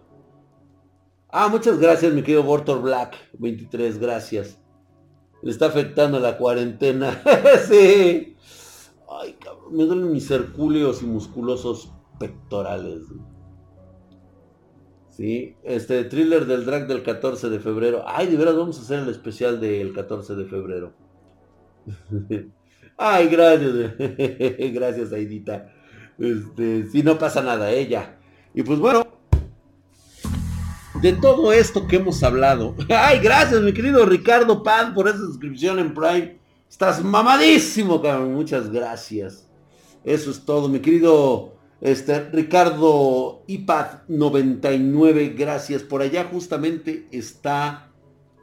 Ah, 1.29 1.49
muchas 1.49 1.79
gracias, 1.79 2.13
mi 2.13 2.23
querido 2.23 2.45
Bortor 2.45 2.83
Black. 2.83 3.17
23, 3.39 3.99
gracias. 3.99 4.61
Le 5.43 5.51
está 5.51 5.67
afectando 5.67 6.21
la 6.21 6.39
cuarentena. 6.39 7.21
sí. 7.69 8.37
Ay, 9.09 9.33
cabrón, 9.41 9.77
me 9.77 9.85
duelen 9.85 10.13
mis 10.13 10.31
hercúleos 10.31 11.03
y 11.03 11.07
musculosos 11.07 11.93
pectorales. 12.21 13.03
Sí, 15.11 15.57
este 15.65 16.05
thriller 16.05 16.47
del 16.47 16.65
drag 16.65 16.87
del 16.87 17.03
14 17.03 17.51
de 17.51 17.59
febrero. 17.59 18.05
Ay, 18.07 18.29
de 18.29 18.37
veras 18.37 18.57
vamos 18.57 18.79
a 18.79 18.83
hacer 18.83 19.01
el 19.01 19.09
especial 19.09 19.61
del 19.61 19.93
14 19.93 20.37
de 20.37 20.45
febrero. 20.45 21.10
Ay, 22.97 23.29
gracias. 23.29 23.95
gracias, 24.73 25.13
Aidita. 25.13 25.73
Este, 26.19 26.87
si 26.91 27.03
no 27.03 27.19
pasa 27.19 27.43
nada, 27.43 27.71
ella. 27.71 28.19
Y 28.53 28.63
pues 28.63 28.79
bueno, 28.79 29.07
de 31.01 31.15
todo 31.15 31.53
esto 31.53 31.87
que 31.87 31.97
hemos 31.97 32.23
hablado. 32.23 32.75
Ay, 32.89 33.21
gracias, 33.21 33.63
mi 33.63 33.73
querido 33.73 34.05
Ricardo 34.05 34.63
Pan, 34.63 34.95
por 34.95 35.09
esa 35.09 35.19
suscripción 35.19 35.79
en 35.79 35.95
Prime. 35.95 36.39
Estás 36.69 37.03
mamadísimo, 37.03 38.01
cabrón. 38.03 38.35
Muchas 38.35 38.71
gracias. 38.71 39.49
Eso 40.05 40.31
es 40.31 40.45
todo, 40.45 40.69
mi 40.69 40.81
querido 40.81 41.55
este, 41.81 42.29
Ricardo 42.31 43.43
IPAD 43.47 44.03
99. 44.09 45.35
Gracias. 45.37 45.83
Por 45.83 46.03
allá 46.03 46.29
justamente 46.31 47.09
está 47.11 47.90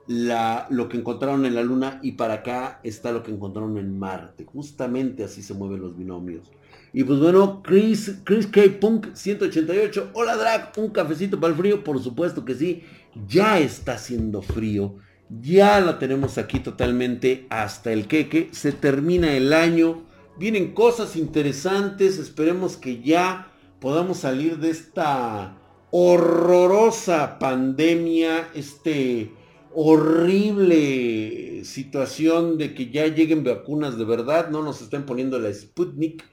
lo 0.07 0.87
que 0.89 0.97
encontraron 0.97 1.45
en 1.45 1.55
la 1.55 1.63
Luna 1.63 1.99
y 2.01 2.13
para 2.13 2.35
acá 2.35 2.79
está 2.83 3.11
lo 3.11 3.23
que 3.23 3.31
encontraron 3.31 3.77
en 3.77 3.99
Marte. 3.99 4.45
Justamente 4.45 5.23
así 5.23 5.43
se 5.43 5.53
mueven 5.53 5.81
los 5.81 5.97
binomios. 5.97 6.51
Y 6.93 7.03
pues 7.03 7.19
bueno, 7.19 7.61
Chris, 7.61 8.19
Chris 8.23 8.47
K. 8.47 8.61
Punk 8.79 9.13
188. 9.13 10.11
Hola 10.13 10.37
Drag, 10.37 10.71
un 10.77 10.89
cafecito 10.89 11.39
para 11.39 11.51
el 11.51 11.59
frío, 11.59 11.83
por 11.83 12.01
supuesto 12.01 12.45
que 12.45 12.55
sí. 12.55 12.83
Ya 13.27 13.59
está 13.59 13.93
haciendo 13.93 14.43
frío 14.43 14.95
Ya 15.29 15.79
la 15.79 15.97
tenemos 15.97 16.37
aquí 16.37 16.59
totalmente 16.59 17.45
hasta 17.49 17.91
el 17.91 18.07
queque. 18.07 18.49
Se 18.51 18.71
termina 18.71 19.33
el 19.33 19.51
año. 19.51 20.05
Vienen 20.39 20.73
cosas 20.73 21.15
interesantes. 21.15 22.17
Esperemos 22.17 22.77
que 22.77 23.01
ya 23.01 23.51
podamos 23.81 24.19
salir 24.19 24.57
de 24.57 24.69
esta 24.69 25.57
horrorosa 25.91 27.39
pandemia. 27.39 28.49
Este 28.55 29.33
horrible 29.73 31.63
situación 31.63 32.57
de 32.57 32.73
que 32.73 32.89
ya 32.89 33.07
lleguen 33.07 33.43
vacunas 33.43 33.97
de 33.97 34.05
verdad. 34.05 34.49
No 34.49 34.63
nos 34.63 34.81
estén 34.81 35.05
poniendo 35.05 35.39
la 35.39 35.53
Sputnik. 35.53 36.23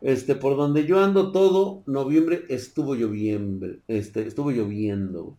Este, 0.00 0.36
por 0.36 0.56
donde 0.56 0.86
yo 0.86 1.00
ando 1.00 1.32
todo 1.32 1.82
noviembre 1.86 2.44
estuvo 2.48 2.94
lloviendo. 2.94 3.66
Este, 3.88 4.26
estuvo 4.26 4.50
lloviendo 4.50 5.36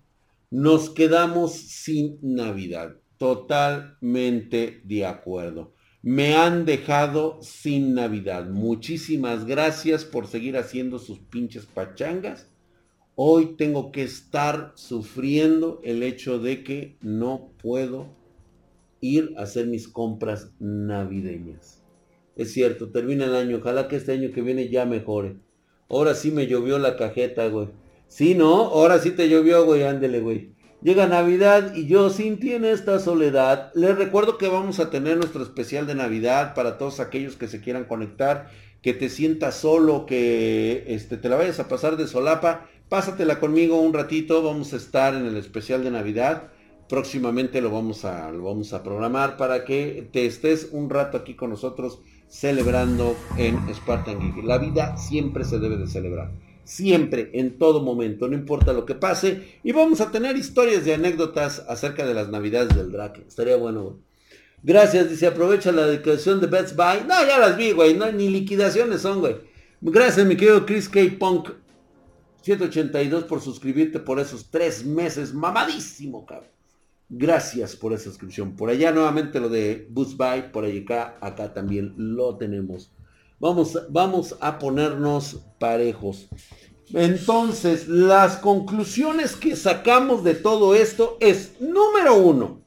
nos 0.51 0.89
quedamos 0.89 1.53
sin 1.53 2.17
Navidad. 2.21 2.95
Totalmente 3.17 4.81
de 4.83 5.05
acuerdo. 5.05 5.73
Me 6.01 6.35
han 6.35 6.65
dejado 6.65 7.39
sin 7.41 7.93
Navidad. 7.93 8.49
Muchísimas 8.49 9.45
gracias 9.45 10.05
por 10.05 10.25
seguir 10.25 10.57
haciendo 10.57 10.97
sus 10.97 11.19
pinches 11.19 11.65
pachangas. 11.65 12.47
Hoy 13.21 13.57
tengo 13.57 13.91
que 13.91 14.03
estar 14.03 14.71
sufriendo 14.75 15.81
el 15.83 16.03
hecho 16.03 16.39
de 16.39 16.63
que 16.63 16.95
no 17.01 17.51
puedo 17.61 18.07
ir 19.01 19.33
a 19.35 19.41
hacer 19.41 19.67
mis 19.67 19.89
compras 19.89 20.53
navideñas. 20.57 21.83
Es 22.37 22.53
cierto, 22.53 22.91
termina 22.91 23.25
el 23.25 23.35
año. 23.35 23.57
Ojalá 23.57 23.89
que 23.89 23.97
este 23.97 24.13
año 24.13 24.31
que 24.33 24.41
viene 24.41 24.69
ya 24.69 24.85
mejore. 24.85 25.35
Ahora 25.89 26.15
sí 26.15 26.31
me 26.31 26.47
llovió 26.47 26.79
la 26.79 26.95
cajeta, 26.95 27.45
güey. 27.49 27.67
Sí, 28.07 28.35
¿no? 28.35 28.67
Ahora 28.67 28.99
sí 28.99 29.11
te 29.11 29.27
llovió, 29.27 29.65
güey, 29.65 29.83
ándele, 29.83 30.21
güey. 30.21 30.53
Llega 30.81 31.05
Navidad 31.05 31.75
y 31.75 31.87
yo 31.87 32.09
sin 32.09 32.39
ti 32.39 32.53
en 32.53 32.63
esta 32.63 32.99
soledad. 32.99 33.73
Les 33.75 33.97
recuerdo 33.97 34.37
que 34.37 34.47
vamos 34.47 34.79
a 34.79 34.89
tener 34.91 35.17
nuestro 35.17 35.43
especial 35.43 35.85
de 35.87 35.95
Navidad 35.95 36.53
para 36.55 36.77
todos 36.77 37.01
aquellos 37.01 37.35
que 37.35 37.49
se 37.49 37.59
quieran 37.59 37.83
conectar, 37.83 38.49
que 38.81 38.93
te 38.93 39.09
sientas 39.09 39.55
solo, 39.55 40.05
que 40.05 40.85
este, 40.87 41.17
te 41.17 41.27
la 41.27 41.35
vayas 41.35 41.59
a 41.59 41.67
pasar 41.67 41.97
de 41.97 42.07
solapa. 42.07 42.69
Pásatela 42.89 43.39
conmigo 43.39 43.79
un 43.79 43.93
ratito, 43.93 44.41
vamos 44.41 44.73
a 44.73 44.77
estar 44.77 45.13
en 45.13 45.25
el 45.25 45.37
especial 45.37 45.83
de 45.83 45.91
Navidad. 45.91 46.49
Próximamente 46.89 47.61
lo 47.61 47.69
vamos 47.69 48.03
a, 48.03 48.31
lo 48.31 48.43
vamos 48.45 48.73
a 48.73 48.81
programar 48.81 49.37
para 49.37 49.63
que 49.63 50.09
te 50.11 50.25
estés 50.25 50.69
un 50.71 50.89
rato 50.89 51.17
aquí 51.17 51.35
con 51.35 51.51
nosotros 51.51 51.99
celebrando 52.27 53.15
en 53.37 53.57
Spartan 53.73 54.19
Geek. 54.19 54.43
La 54.43 54.57
vida 54.57 54.97
siempre 54.97 55.43
se 55.45 55.59
debe 55.59 55.77
de 55.77 55.87
celebrar 55.87 56.31
siempre, 56.69 57.31
en 57.33 57.57
todo 57.57 57.81
momento, 57.81 58.27
no 58.27 58.35
importa 58.35 58.73
lo 58.73 58.85
que 58.85 58.93
pase. 58.93 59.59
Y 59.63 59.71
vamos 59.71 60.01
a 60.01 60.11
tener 60.11 60.37
historias 60.37 60.85
y 60.85 60.91
anécdotas 60.91 61.65
acerca 61.67 62.05
de 62.05 62.13
las 62.13 62.29
navidades 62.29 62.75
del 62.75 62.91
Drake. 62.91 63.25
Estaría 63.27 63.55
bueno. 63.55 63.97
Gracias, 64.61 65.09
dice, 65.09 65.25
aprovecha 65.25 65.71
la 65.71 65.87
declaración 65.87 66.39
de 66.39 66.47
Best 66.47 66.75
Buy. 66.75 67.07
No, 67.07 67.25
ya 67.25 67.39
las 67.39 67.57
vi, 67.57 67.71
güey. 67.71 67.95
No, 67.95 68.11
ni 68.11 68.29
liquidaciones 68.29 69.01
son, 69.01 69.19
güey. 69.19 69.37
Gracias, 69.81 70.25
mi 70.27 70.35
querido 70.35 70.65
Chris 70.65 70.87
K. 70.87 70.99
Punk. 71.17 71.49
182 72.41 73.25
por 73.25 73.41
suscribirte 73.41 73.99
por 73.99 74.19
esos 74.19 74.49
tres 74.49 74.85
meses. 74.85 75.33
Mamadísimo, 75.33 76.25
cabrón. 76.25 76.49
Gracias 77.09 77.75
por 77.75 77.93
esa 77.93 78.05
suscripción. 78.05 78.55
Por 78.55 78.69
allá 78.69 78.91
nuevamente 78.91 79.39
lo 79.39 79.49
de 79.49 79.87
Best 79.89 80.15
Buy. 80.15 80.51
Por 80.51 80.65
allá 80.65 80.81
acá, 80.81 81.17
acá 81.21 81.53
también 81.53 81.93
lo 81.97 82.37
tenemos. 82.37 82.91
Vamos, 83.39 83.77
vamos 83.89 84.35
a 84.41 84.59
ponernos 84.59 85.41
parejos. 85.59 86.27
Entonces, 86.93 87.87
las 87.87 88.37
conclusiones 88.37 89.35
que 89.35 89.55
sacamos 89.55 90.23
de 90.23 90.33
todo 90.33 90.75
esto 90.75 91.17
es, 91.19 91.59
número 91.59 92.15
uno, 92.15 92.61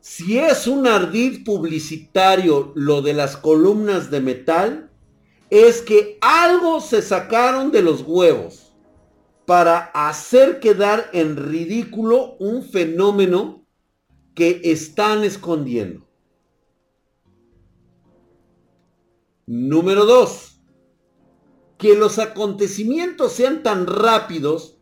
si 0.00 0.38
es 0.38 0.66
un 0.66 0.86
ardid 0.86 1.44
publicitario 1.44 2.72
lo 2.74 3.00
de 3.00 3.14
las 3.14 3.36
columnas 3.36 4.10
de 4.10 4.20
metal, 4.20 4.89
es 5.50 5.82
que 5.82 6.18
algo 6.20 6.80
se 6.80 7.02
sacaron 7.02 7.70
de 7.70 7.82
los 7.82 8.02
huevos 8.02 8.72
para 9.46 9.90
hacer 9.94 10.60
quedar 10.60 11.10
en 11.12 11.36
ridículo 11.36 12.36
un 12.38 12.62
fenómeno 12.62 13.66
que 14.34 14.60
están 14.64 15.24
escondiendo. 15.24 16.06
Número 19.46 20.06
dos, 20.06 20.62
que 21.76 21.96
los 21.96 22.18
acontecimientos 22.18 23.32
sean 23.32 23.62
tan 23.62 23.86
rápidos, 23.86 24.78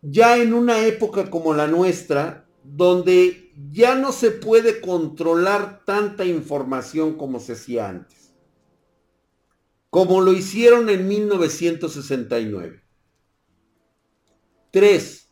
ya 0.00 0.38
en 0.38 0.54
una 0.54 0.84
época 0.86 1.30
como 1.30 1.54
la 1.54 1.68
nuestra, 1.68 2.48
donde 2.64 3.52
ya 3.70 3.94
no 3.94 4.10
se 4.10 4.30
puede 4.30 4.80
controlar 4.80 5.84
tanta 5.84 6.24
información 6.24 7.14
como 7.16 7.38
se 7.38 7.52
hacía 7.52 7.88
antes, 7.88 8.21
como 9.92 10.22
lo 10.22 10.32
hicieron 10.32 10.88
en 10.88 11.06
1969. 11.06 12.82
Tres, 14.70 15.28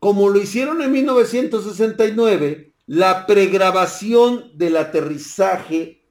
como 0.00 0.28
lo 0.28 0.42
hicieron 0.42 0.82
en 0.82 0.90
1969, 0.90 2.74
la 2.86 3.24
pregrabación 3.26 4.58
del 4.58 4.76
aterrizaje 4.76 6.08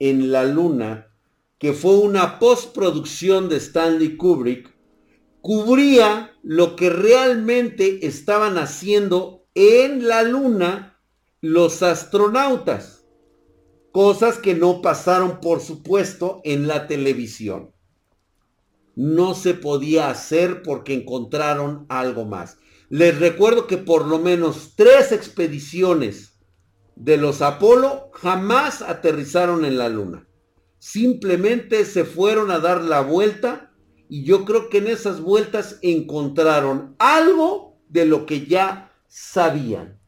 en 0.00 0.32
la 0.32 0.44
Luna, 0.44 1.14
que 1.56 1.72
fue 1.72 1.98
una 1.98 2.40
postproducción 2.40 3.48
de 3.48 3.58
Stanley 3.58 4.16
Kubrick, 4.16 4.74
cubría 5.42 6.36
lo 6.42 6.74
que 6.74 6.90
realmente 6.90 8.08
estaban 8.08 8.58
haciendo 8.58 9.46
en 9.54 10.08
la 10.08 10.24
Luna 10.24 11.00
los 11.40 11.84
astronautas. 11.84 12.99
Cosas 13.92 14.38
que 14.38 14.54
no 14.54 14.82
pasaron, 14.82 15.40
por 15.40 15.60
supuesto, 15.60 16.40
en 16.44 16.68
la 16.68 16.86
televisión. 16.86 17.72
No 18.94 19.34
se 19.34 19.54
podía 19.54 20.10
hacer 20.10 20.62
porque 20.62 20.94
encontraron 20.94 21.86
algo 21.88 22.24
más. 22.24 22.58
Les 22.88 23.18
recuerdo 23.18 23.66
que 23.66 23.78
por 23.78 24.06
lo 24.06 24.18
menos 24.18 24.74
tres 24.76 25.12
expediciones 25.12 26.40
de 26.96 27.16
los 27.16 27.40
Apolo 27.40 28.10
jamás 28.14 28.82
aterrizaron 28.82 29.64
en 29.64 29.78
la 29.78 29.88
Luna. 29.88 30.28
Simplemente 30.78 31.84
se 31.84 32.04
fueron 32.04 32.50
a 32.50 32.58
dar 32.58 32.82
la 32.82 33.00
vuelta 33.00 33.72
y 34.08 34.24
yo 34.24 34.44
creo 34.44 34.68
que 34.68 34.78
en 34.78 34.88
esas 34.88 35.20
vueltas 35.20 35.78
encontraron 35.82 36.96
algo 36.98 37.78
de 37.88 38.06
lo 38.06 38.26
que 38.26 38.46
ya 38.46 38.92
sabían. 39.08 39.99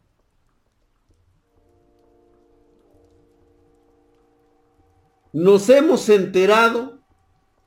Nos 5.32 5.70
hemos 5.70 6.08
enterado 6.08 7.00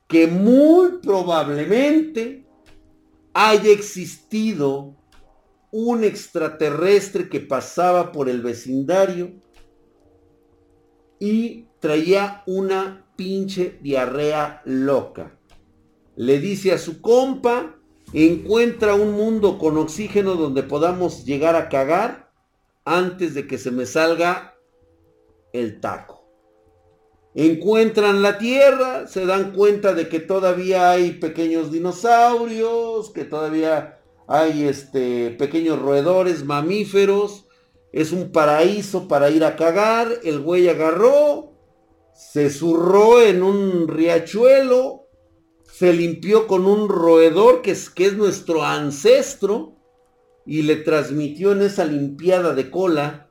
que 0.06 0.28
muy 0.28 0.98
probablemente 1.02 2.46
haya 3.34 3.70
existido 3.70 4.94
un 5.72 6.04
extraterrestre 6.04 7.28
que 7.28 7.40
pasaba 7.40 8.12
por 8.12 8.28
el 8.28 8.40
vecindario 8.40 9.32
y 11.18 11.66
traía 11.80 12.44
una 12.46 13.04
pinche 13.16 13.78
diarrea 13.82 14.62
loca. 14.64 15.36
Le 16.14 16.38
dice 16.38 16.72
a 16.72 16.78
su 16.78 17.00
compa, 17.00 17.76
encuentra 18.12 18.94
un 18.94 19.12
mundo 19.12 19.58
con 19.58 19.76
oxígeno 19.76 20.36
donde 20.36 20.62
podamos 20.62 21.24
llegar 21.24 21.56
a 21.56 21.68
cagar 21.68 22.30
antes 22.84 23.34
de 23.34 23.46
que 23.46 23.58
se 23.58 23.70
me 23.70 23.86
salga 23.86 24.54
el 25.52 25.80
taco. 25.80 26.15
Encuentran 27.38 28.22
la 28.22 28.38
Tierra, 28.38 29.06
se 29.08 29.26
dan 29.26 29.52
cuenta 29.52 29.92
de 29.92 30.08
que 30.08 30.20
todavía 30.20 30.90
hay 30.90 31.12
pequeños 31.12 31.70
dinosaurios, 31.70 33.10
que 33.10 33.24
todavía 33.24 34.00
hay 34.26 34.64
este, 34.64 35.32
pequeños 35.32 35.78
roedores, 35.78 36.46
mamíferos, 36.46 37.46
es 37.92 38.12
un 38.12 38.32
paraíso 38.32 39.06
para 39.06 39.28
ir 39.28 39.44
a 39.44 39.54
cagar, 39.54 40.08
el 40.24 40.40
güey 40.40 40.70
agarró, 40.70 41.52
se 42.14 42.48
zurró 42.48 43.20
en 43.20 43.42
un 43.42 43.86
riachuelo, 43.86 45.06
se 45.70 45.92
limpió 45.92 46.46
con 46.46 46.64
un 46.64 46.88
roedor 46.88 47.60
que 47.60 47.72
es, 47.72 47.90
que 47.90 48.06
es 48.06 48.16
nuestro 48.16 48.64
ancestro 48.64 49.76
y 50.46 50.62
le 50.62 50.76
transmitió 50.76 51.52
en 51.52 51.60
esa 51.60 51.84
limpiada 51.84 52.54
de 52.54 52.70
cola 52.70 53.28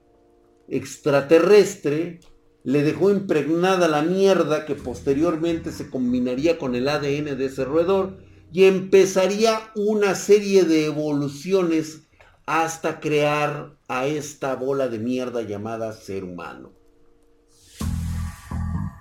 extraterrestre, 0.67 2.19
le 2.65 2.81
dejó 2.81 3.11
impregnada 3.11 3.87
la 3.87 4.01
mierda 4.01 4.65
que 4.65 4.73
posteriormente 4.73 5.71
se 5.71 5.91
combinaría 5.91 6.57
con 6.57 6.73
el 6.73 6.89
ADN 6.89 7.37
de 7.37 7.45
ese 7.45 7.63
roedor 7.63 8.17
y 8.51 8.63
empezaría 8.63 9.59
una 9.75 10.15
serie 10.15 10.63
de 10.63 10.85
evoluciones 10.87 12.07
hasta 12.47 12.99
crear 12.99 13.77
a 13.87 14.07
esta 14.07 14.55
bola 14.55 14.87
de 14.87 14.97
mierda 14.97 15.43
llamada 15.43 15.93
ser 15.93 16.23
humano. 16.23 16.73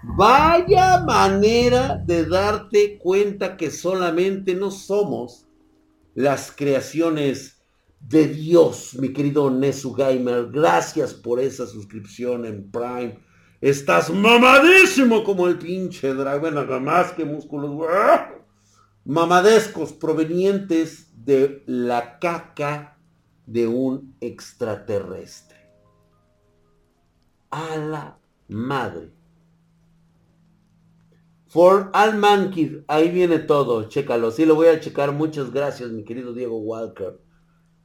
Vaya 0.03 1.01
manera 1.01 1.97
de 2.05 2.27
darte 2.27 2.99
cuenta 2.99 3.57
que 3.57 3.71
solamente 3.71 4.55
no 4.55 4.71
somos 4.71 5.47
las 6.15 6.53
creaciones 6.53 7.63
de 7.99 8.29
Dios, 8.29 8.95
mi 9.01 9.15
querido 9.15 9.51
Nesu 9.51 9.95
Gamer. 9.95 10.51
Gracias 10.53 11.15
por 11.15 11.41
esa 11.41 11.67
suscripción 11.67 12.45
en 12.45 12.71
Prime. 12.71 13.19
Estás 13.65 14.11
mamadísimo 14.11 15.25
como 15.25 15.49
el 15.49 15.57
pinche 15.57 16.13
drag. 16.13 16.39
Bueno, 16.39 16.67
nada 16.67 16.81
más 16.81 17.13
que 17.13 17.25
músculos. 17.25 17.71
Mamadescos 19.07 19.95
provenientes 19.95 21.11
de 21.25 21.63
la 21.65 22.19
caca 22.19 22.99
de 23.47 23.67
un 23.67 24.17
extraterrestre. 24.21 25.57
A 27.49 27.77
la 27.79 28.19
madre. 28.49 29.15
For 31.47 31.91
All 31.95 32.19
Mankid, 32.19 32.81
ahí 32.87 33.09
viene 33.11 33.39
todo, 33.39 33.89
chécalo. 33.89 34.31
Sí, 34.31 34.45
lo 34.45 34.57
voy 34.57 34.67
a 34.67 34.79
checar. 34.79 35.13
Muchas 35.13 35.51
gracias, 35.51 35.91
mi 35.91 36.05
querido 36.05 36.35
Diego 36.35 36.59
Walker. 36.59 37.19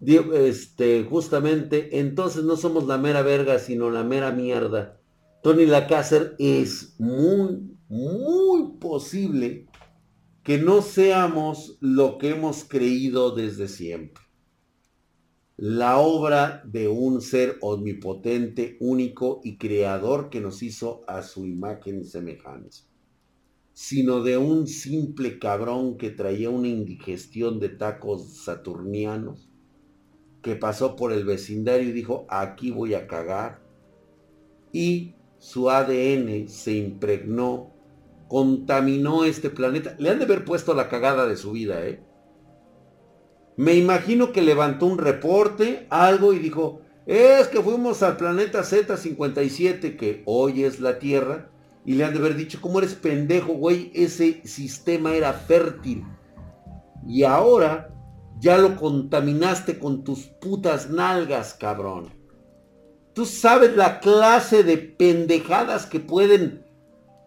este, 0.02 1.06
justamente, 1.10 2.00
entonces 2.00 2.44
no 2.44 2.58
somos 2.58 2.86
la 2.86 2.98
mera 2.98 3.22
verga, 3.22 3.60
sino 3.60 3.90
la 3.90 4.04
mera 4.04 4.32
mierda. 4.32 4.99
Tony 5.42 5.66
Lacácer 5.66 6.36
es 6.40 6.96
muy, 7.00 7.78
muy 7.88 8.78
posible 8.80 9.68
que 10.44 10.58
no 10.58 10.82
seamos 10.82 11.78
lo 11.80 12.18
que 12.18 12.32
hemos 12.32 12.64
creído 12.64 13.36
desde 13.36 13.68
siempre. 13.68 14.24
La 15.58 15.98
obra 16.00 16.62
de 16.66 16.88
un 16.88 17.22
ser 17.22 17.58
omnipotente, 17.62 18.78
único 18.80 19.42
y 19.44 19.58
creador 19.58 20.30
que 20.30 20.42
nos 20.42 20.64
hizo 20.64 21.02
a 21.08 21.22
su 21.22 21.46
imagen 21.46 22.02
y 22.02 22.06
semejanza 22.06 22.90
sino 23.82 24.22
de 24.22 24.38
un 24.38 24.68
simple 24.68 25.40
cabrón 25.40 25.96
que 25.96 26.10
traía 26.10 26.50
una 26.50 26.68
indigestión 26.68 27.62
de 27.62 27.70
tacos 27.70 28.44
saturnianos, 28.44 29.50
que 30.42 30.58
pasó 30.58 30.98
por 30.98 31.14
el 31.14 31.24
vecindario 31.24 31.88
y 31.88 31.94
dijo, 31.94 32.28
aquí 32.28 32.72
voy 32.72 32.94
a 32.94 33.08
cagar, 33.08 33.62
y 34.74 35.16
su 35.40 35.70
ADN 35.70 36.48
se 36.48 36.74
impregnó, 36.74 37.74
contaminó 38.28 39.24
este 39.24 39.50
planeta. 39.50 39.96
Le 39.98 40.10
han 40.10 40.20
de 40.20 40.26
haber 40.26 40.46
puesto 40.46 40.74
la 40.74 40.90
cagada 40.90 41.26
de 41.26 41.38
su 41.38 41.54
vida, 41.54 41.86
¿eh? 41.86 42.04
Me 43.58 43.74
imagino 43.74 44.32
que 44.32 44.42
levantó 44.42 44.86
un 44.86 44.98
reporte, 44.98 45.88
algo, 45.90 46.34
y 46.34 46.40
dijo, 46.40 46.82
es 47.06 47.48
que 47.48 47.62
fuimos 47.62 48.04
al 48.04 48.16
planeta 48.16 48.62
Z57, 48.62 49.98
que 49.98 50.24
hoy 50.26 50.64
es 50.64 50.80
la 50.80 51.00
Tierra, 51.00 51.50
y 51.84 51.96
le 51.96 52.06
han 52.06 52.14
de 52.14 52.20
haber 52.20 52.36
dicho, 52.36 52.60
¿cómo 52.62 52.80
eres 52.80 52.96
pendejo, 52.96 53.54
güey? 53.54 53.92
Ese 53.94 54.42
sistema 54.46 55.14
era 55.16 55.34
fértil. 55.34 56.06
Y 57.08 57.24
ahora 57.24 57.94
ya 58.40 58.58
lo 58.58 58.76
contaminaste 58.76 59.80
con 59.80 60.04
tus 60.04 60.28
putas 60.28 60.90
nalgas, 60.90 61.54
cabrón. 61.54 62.19
¿Tú 63.14 63.26
sabes 63.26 63.76
la 63.76 64.00
clase 64.00 64.64
de 64.64 64.78
pendejadas 64.78 65.86
que 65.86 66.00
pueden 66.00 66.66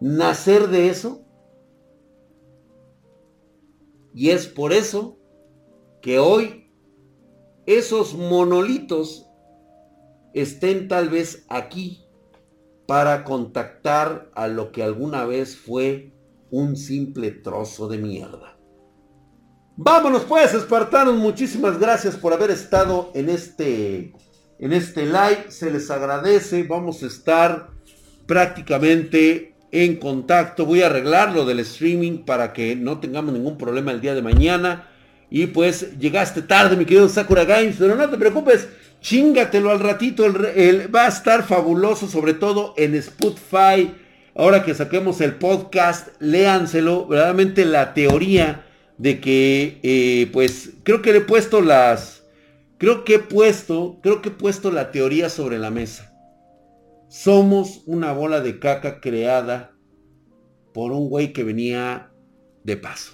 nacer 0.01 0.69
de 0.69 0.89
eso? 0.89 1.23
Y 4.15 4.31
es 4.31 4.47
por 4.47 4.73
eso 4.73 5.19
que 6.01 6.19
hoy 6.19 6.71
esos 7.67 8.15
monolitos 8.15 9.27
estén 10.35 10.89
tal 10.89 11.09
vez 11.09 11.45
aquí 11.49 12.05
para 12.87 13.25
contactar 13.25 14.31
a 14.35 14.49
lo 14.49 14.73
que 14.73 14.83
alguna 14.83 15.25
vez 15.25 15.57
fue 15.57 16.13
un 16.51 16.77
simple 16.77 17.31
trozo 17.31 17.89
de 17.89 17.99
mierda. 17.99 18.59
Vámonos 19.77 20.25
pues, 20.25 20.53
espartanos, 20.53 21.17
muchísimas 21.17 21.79
gracias 21.79 22.17
por 22.17 22.33
haber 22.35 22.51
estado 22.51 23.11
en 23.15 23.31
este 23.31 24.13
en 24.59 24.73
este 24.73 25.07
live, 25.07 25.47
se 25.49 25.71
les 25.71 25.91
agradece, 25.91 26.63
vamos 26.63 27.03
a 27.03 27.07
estar 27.07 27.69
prácticamente 28.27 29.55
en 29.73 29.97
contacto, 29.97 30.67
voy 30.67 30.83
a 30.83 30.87
arreglar 30.87 31.33
lo 31.33 31.45
del 31.45 31.61
streaming 31.61 32.19
para 32.19 32.53
que 32.53 32.77
no 32.77 33.01
tengamos 33.01 33.33
ningún 33.33 33.57
problema 33.57 33.91
el 33.91 34.01
día 34.01 34.15
de 34.15 34.23
mañana. 34.23 34.89
Y 35.31 35.47
pues 35.47 35.99
llegaste 35.99 36.43
tarde 36.43 36.77
mi 36.77 36.85
querido 36.85 37.09
Sakura 37.09 37.45
Games, 37.45 37.77
pero 37.79 37.97
no 37.97 38.09
te 38.11 38.19
preocupes, 38.19 38.69
chingatelo 39.01 39.71
al 39.71 39.81
ratito, 39.81 40.27
el, 40.27 40.95
va 40.95 41.07
a 41.07 41.09
estar 41.09 41.43
fabuloso, 41.43 42.07
sobre 42.07 42.35
todo 42.35 42.75
en 42.77 42.95
Spotify. 42.95 43.95
Ahora 44.35 44.63
que 44.63 44.75
saquemos 44.75 45.23
el 45.23 45.35
podcast, 45.35 46.09
léanselo, 46.21 47.07
verdaderamente 47.07 47.65
la 47.65 47.95
teoría 47.95 48.67
de 48.99 49.21
que, 49.21 49.81
eh, 49.83 50.29
pues, 50.33 50.71
creo 50.85 51.01
que 51.01 51.13
le 51.13 51.19
he 51.19 51.23
puesto 51.23 51.63
las, 51.63 52.22
creo 52.83 53.05
que 53.05 53.15
he 53.15 53.19
puesto, 53.21 54.01
creo 54.03 54.21
que 54.21 54.31
he 54.31 54.33
puesto 54.33 54.73
la 54.73 54.91
teoría 54.91 55.31
sobre 55.31 55.57
la 55.61 55.71
mesa. 55.71 56.13
Somos 57.09 57.83
una 57.87 58.13
bola 58.13 58.41
de 58.41 58.59
caca 58.59 59.01
creada 59.01 59.77
por 60.75 60.91
un 60.91 61.09
güey 61.09 61.33
que 61.33 61.45
venía 61.45 62.11
de 62.65 62.77
paso. 62.77 63.13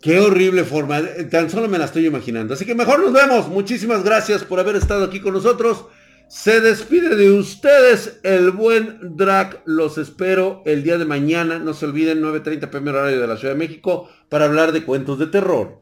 Qué 0.00 0.18
horrible 0.18 0.64
forma. 0.64 1.02
Tan 1.30 1.50
solo 1.50 1.68
me 1.68 1.78
la 1.78 1.84
estoy 1.84 2.04
imaginando. 2.04 2.54
Así 2.54 2.66
que 2.66 2.74
mejor 2.74 2.98
nos 2.98 3.12
vemos. 3.12 3.46
Muchísimas 3.46 4.02
gracias 4.02 4.42
por 4.42 4.58
haber 4.58 4.74
estado 4.74 5.04
aquí 5.04 5.20
con 5.20 5.34
nosotros. 5.34 5.84
Se 6.28 6.60
despide 6.60 7.14
de 7.14 7.30
ustedes 7.30 8.18
el 8.24 8.50
buen 8.50 9.16
Drac. 9.16 9.62
Los 9.66 9.98
espero 9.98 10.62
el 10.66 10.82
día 10.82 10.98
de 10.98 11.04
mañana. 11.04 11.60
No 11.60 11.74
se 11.74 11.86
olviden, 11.86 12.22
9.30 12.22 12.70
pm 12.70 12.90
horario 12.90 13.20
de 13.20 13.26
la 13.28 13.36
Ciudad 13.36 13.54
de 13.54 13.60
México 13.60 14.08
para 14.28 14.46
hablar 14.46 14.72
de 14.72 14.82
cuentos 14.82 15.20
de 15.20 15.28
terror. 15.28 15.81